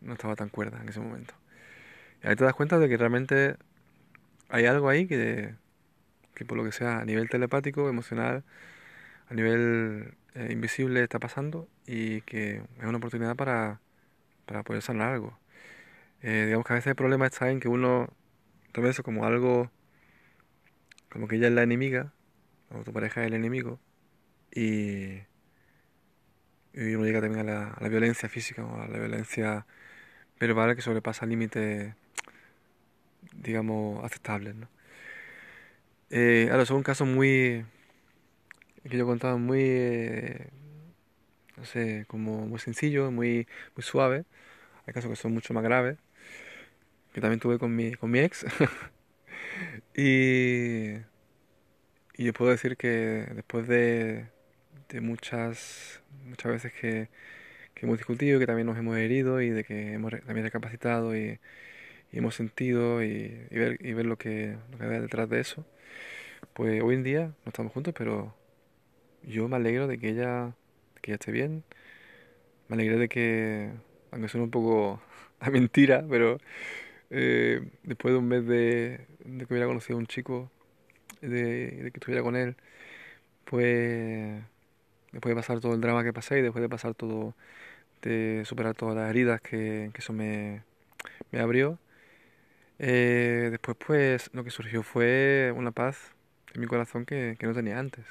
no 0.00 0.12
estaba 0.14 0.34
tan 0.34 0.48
cuerda 0.48 0.80
en 0.82 0.88
ese 0.88 1.00
momento. 1.00 1.34
Y 2.22 2.26
ahí 2.26 2.36
te 2.36 2.44
das 2.44 2.54
cuenta 2.54 2.78
de 2.78 2.88
que 2.88 2.96
realmente 2.96 3.56
hay 4.48 4.66
algo 4.66 4.88
ahí 4.88 5.06
que, 5.06 5.54
que 6.34 6.44
por 6.44 6.56
lo 6.58 6.64
que 6.64 6.72
sea 6.72 6.98
a 6.98 7.04
nivel 7.04 7.28
telepático, 7.28 7.88
emocional, 7.88 8.42
a 9.28 9.34
nivel 9.34 10.14
eh, 10.34 10.48
invisible 10.50 11.02
está 11.02 11.20
pasando 11.20 11.68
y 11.86 12.22
que 12.22 12.62
es 12.78 12.84
una 12.84 12.98
oportunidad 12.98 13.36
para, 13.36 13.80
para 14.46 14.64
poder 14.64 14.82
sanar 14.82 15.12
algo. 15.12 15.38
Eh, 16.22 16.44
digamos 16.46 16.66
que 16.66 16.72
a 16.72 16.76
veces 16.76 16.88
el 16.88 16.96
problema 16.96 17.26
está 17.26 17.50
en 17.50 17.60
que 17.60 17.68
uno 17.68 18.08
toma 18.72 18.88
eso 18.88 19.02
como 19.04 19.26
algo, 19.26 19.70
como 21.14 21.28
que 21.28 21.36
ella 21.36 21.46
es 21.46 21.54
la 21.54 21.62
enemiga, 21.62 22.12
o 22.70 22.82
tu 22.82 22.92
pareja 22.92 23.22
es 23.22 23.28
el 23.28 23.34
enemigo, 23.34 23.78
y, 24.52 25.20
uno 26.74 27.04
llega 27.04 27.20
también 27.20 27.48
a 27.48 27.76
la, 27.80 27.88
violencia 27.88 28.28
física 28.28 28.64
o 28.64 28.82
a 28.82 28.88
la 28.88 28.98
violencia 28.98 29.64
verbal 30.40 30.74
que 30.74 30.82
sobrepasa 30.82 31.24
límites, 31.24 31.94
digamos, 33.32 34.04
aceptables. 34.04 34.56
Eh, 36.10 36.48
ahora, 36.50 36.66
son 36.66 36.82
casos 36.82 37.06
muy, 37.06 37.64
que 38.82 38.98
yo 38.98 39.06
contaba 39.06 39.36
muy, 39.36 40.34
no 41.56 41.64
sé, 41.64 42.06
como 42.08 42.46
muy 42.48 42.58
sencillo, 42.58 43.12
muy, 43.12 43.46
muy 43.76 43.84
suave. 43.84 44.24
Hay 44.86 44.94
casos 44.94 45.10
que 45.10 45.16
son 45.16 45.32
mucho 45.32 45.54
más 45.54 45.62
graves, 45.62 45.96
que 47.12 47.20
también 47.20 47.38
tuve 47.38 47.60
con 47.60 47.74
mi, 47.76 47.94
con 47.94 48.10
mi 48.10 48.18
ex. 48.18 48.44
y, 49.94 50.94
y 52.16 52.24
yo 52.24 52.32
puedo 52.32 52.50
decir 52.50 52.76
que 52.76 52.88
después 53.34 53.66
de, 53.68 54.28
de 54.88 55.00
muchas, 55.00 56.02
muchas 56.26 56.52
veces 56.52 56.72
que, 56.72 57.08
que 57.74 57.86
hemos 57.86 57.98
discutido, 57.98 58.38
que 58.40 58.46
también 58.46 58.66
nos 58.66 58.78
hemos 58.78 58.96
herido 58.98 59.40
y 59.42 59.50
de 59.50 59.64
que 59.64 59.94
hemos 59.94 60.12
también 60.26 60.44
recapacitado 60.44 61.16
y, 61.16 61.40
hemos 62.12 62.36
sentido 62.36 63.02
y, 63.02 63.28
ver, 63.50 63.78
y 63.84 63.92
ver 63.92 64.06
lo 64.06 64.16
que, 64.18 64.56
lo 64.72 64.78
que 64.78 64.84
hay 64.84 65.00
detrás 65.00 65.28
de 65.28 65.40
eso, 65.40 65.66
pues 66.54 66.82
hoy 66.82 66.94
en 66.96 67.04
día 67.04 67.22
no 67.44 67.48
estamos 67.48 67.72
juntos, 67.72 67.94
pero 67.96 68.34
yo 69.24 69.48
me 69.48 69.56
alegro 69.56 69.86
de 69.88 69.98
que 69.98 70.10
ella, 70.10 70.54
que 71.02 71.12
ella 71.12 71.16
esté 71.16 71.32
bien. 71.32 71.64
Me 72.68 72.76
alegro 72.76 72.98
de 72.98 73.08
que, 73.08 73.70
aunque 74.10 74.28
suene 74.28 74.44
un 74.44 74.50
poco 74.50 75.02
a 75.40 75.50
mentira, 75.50 76.04
pero 76.08 76.38
eh, 77.16 77.62
después 77.84 78.12
de 78.12 78.18
un 78.18 78.28
mes 78.28 78.44
de, 78.46 79.06
que 79.38 79.46
hubiera 79.48 79.66
conocido 79.66 79.96
a 79.96 80.00
un 80.00 80.06
chico, 80.06 80.50
de, 81.20 81.70
de, 81.82 81.90
que 81.92 81.98
estuviera 81.98 82.22
con 82.22 82.36
él, 82.36 82.56
pues 83.44 84.42
después 85.12 85.30
de 85.30 85.36
pasar 85.36 85.60
todo 85.60 85.74
el 85.74 85.80
drama 85.80 86.04
que 86.04 86.12
pasé 86.12 86.40
y 86.40 86.42
después 86.42 86.62
de 86.62 86.68
pasar 86.68 86.94
todo, 86.94 87.34
de 88.02 88.42
superar 88.46 88.74
todas 88.74 88.96
las 88.96 89.10
heridas 89.10 89.40
que, 89.40 89.90
eso 89.96 90.12
me, 90.12 90.62
abrió, 91.32 91.78
eh, 92.78 93.48
después 93.50 93.76
pues 93.86 94.30
lo 94.34 94.44
que 94.44 94.50
surgió 94.50 94.82
fue 94.82 95.52
una 95.56 95.72
paz 95.72 96.14
en 96.54 96.60
mi 96.60 96.66
corazón 96.66 97.06
que, 97.06 97.36
no 97.42 97.54
tenía 97.54 97.78
antes. 97.78 98.04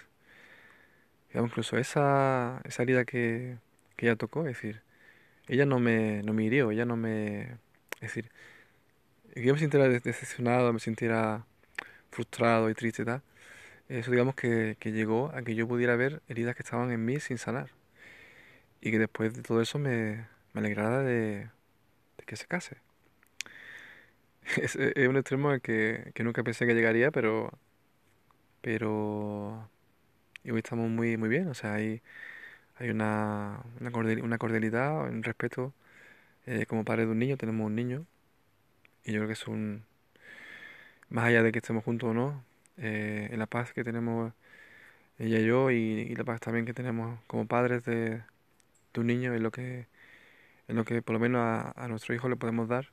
Digamos, 1.29 1.51
incluso 1.51 1.77
esa, 1.77 2.61
esa 2.63 2.83
herida 2.83 3.05
que, 3.05 3.57
que 3.97 4.05
ella 4.07 4.15
tocó, 4.15 4.41
es 4.41 4.55
decir, 4.55 4.81
ella 5.47 5.65
no 5.65 5.79
me, 5.79 6.23
no 6.23 6.33
me 6.33 6.43
hirió, 6.45 6.71
ella 6.71 6.85
no 6.85 6.95
me... 6.97 7.57
Decir, 8.01 8.29
que 9.41 9.45
yo 9.47 9.53
me 9.53 9.59
sintiera 9.59 9.87
decepcionado, 9.89 10.73
me 10.73 10.79
sintiera 10.79 11.45
frustrado 12.11 12.69
y 12.69 12.73
triste, 12.75 13.05
tal, 13.05 13.23
eso 13.89 14.11
digamos 14.11 14.35
que, 14.35 14.77
que 14.79 14.91
llegó 14.91 15.31
a 15.35 15.43
que 15.43 15.55
yo 15.55 15.67
pudiera 15.67 15.95
ver 15.95 16.21
heridas 16.29 16.55
que 16.55 16.63
estaban 16.63 16.91
en 16.91 17.05
mí 17.05 17.19
sin 17.19 17.37
sanar. 17.37 17.69
Y 18.81 18.91
que 18.91 18.99
después 18.99 19.33
de 19.33 19.41
todo 19.43 19.61
eso 19.61 19.79
me, 19.79 20.27
me 20.53 20.59
alegrara 20.61 20.99
de, 21.01 21.49
de 22.17 22.25
que 22.25 22.35
se 22.35 22.47
case. 22.47 22.77
Es, 24.57 24.75
es 24.75 25.07
un 25.07 25.15
extremo 25.17 25.49
al 25.49 25.61
que, 25.61 26.11
que 26.13 26.23
nunca 26.23 26.43
pensé 26.43 26.65
que 26.67 26.73
llegaría, 26.75 27.11
pero, 27.11 27.51
pero 28.61 29.69
y 30.43 30.51
hoy 30.51 30.59
estamos 30.59 30.89
muy, 30.89 31.17
muy 31.17 31.29
bien, 31.29 31.47
o 31.47 31.53
sea, 31.53 31.75
hay, 31.75 32.01
hay 32.77 32.89
una, 32.89 33.63
una, 33.81 33.91
cordialidad, 34.39 35.09
un 35.09 35.23
respeto. 35.23 35.73
Eh, 36.47 36.65
como 36.67 36.85
padre 36.85 37.05
de 37.05 37.11
un 37.13 37.19
niño, 37.19 37.37
tenemos 37.37 37.67
un 37.67 37.75
niño, 37.75 38.05
y 39.05 39.11
yo 39.13 39.19
creo 39.19 39.27
que 39.27 39.33
es 39.33 39.47
un, 39.47 39.85
más 41.09 41.25
allá 41.25 41.43
de 41.43 41.51
que 41.51 41.59
estemos 41.59 41.83
juntos 41.83 42.09
o 42.09 42.13
no, 42.13 42.43
eh, 42.77 43.29
en 43.31 43.39
la 43.39 43.47
paz 43.47 43.73
que 43.73 43.83
tenemos 43.83 44.33
ella 45.19 45.39
y 45.39 45.45
yo, 45.45 45.71
y, 45.71 46.15
la 46.15 46.23
paz 46.23 46.41
también 46.41 46.65
que 46.65 46.73
tenemos 46.73 47.19
como 47.27 47.47
padres 47.47 47.85
de, 47.85 48.23
de 48.93 48.99
un 49.01 49.07
niño, 49.07 49.33
es 49.33 49.41
lo 49.41 49.51
que, 49.51 49.87
es 50.67 50.75
lo 50.75 50.85
que 50.85 51.01
por 51.01 51.13
lo 51.13 51.19
menos 51.19 51.41
a, 51.41 51.71
a 51.75 51.87
nuestro 51.87 52.15
hijo 52.15 52.29
le 52.29 52.35
podemos 52.37 52.67
dar 52.67 52.89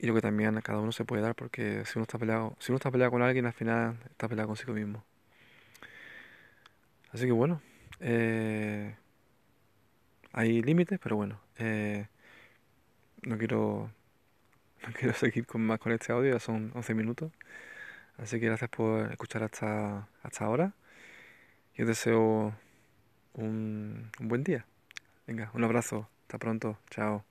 y 0.00 0.06
lo 0.06 0.14
que 0.14 0.22
también 0.22 0.56
a 0.56 0.62
cada 0.62 0.80
uno 0.80 0.92
se 0.92 1.04
puede 1.04 1.22
dar 1.22 1.34
porque 1.34 1.84
si 1.84 1.98
uno 1.98 2.04
está 2.04 2.18
peleado 2.18 2.56
si 2.58 2.72
uno 2.72 2.76
está 2.76 2.90
peleado 2.90 3.10
con 3.12 3.22
alguien 3.22 3.46
al 3.46 3.52
final 3.52 3.98
está 4.10 4.28
peleado 4.28 4.48
consigo 4.48 4.72
mismo. 4.72 5.04
Así 7.12 7.26
que 7.26 7.32
bueno, 7.32 7.60
eh, 8.00 8.94
hay 10.32 10.62
límites, 10.62 10.98
pero 11.02 11.16
bueno, 11.16 11.40
eh, 11.58 12.06
no 13.22 13.36
quiero 13.36 13.90
no 14.86 14.92
quiero 14.92 15.14
seguir 15.14 15.46
con 15.46 15.62
más 15.62 15.78
con 15.78 15.92
este 15.92 16.12
audio, 16.12 16.32
ya 16.32 16.40
son 16.40 16.72
11 16.74 16.94
minutos. 16.94 17.32
Así 18.18 18.40
que 18.40 18.46
gracias 18.46 18.70
por 18.70 19.10
escuchar 19.12 19.42
hasta, 19.44 20.08
hasta 20.22 20.44
ahora. 20.44 20.74
Y 21.76 21.82
os 21.82 21.88
deseo 21.88 22.54
un, 23.34 24.10
un 24.20 24.28
buen 24.28 24.44
día. 24.44 24.66
Venga, 25.26 25.50
un 25.54 25.64
abrazo. 25.64 26.08
Hasta 26.22 26.38
pronto. 26.38 26.78
Chao. 26.90 27.29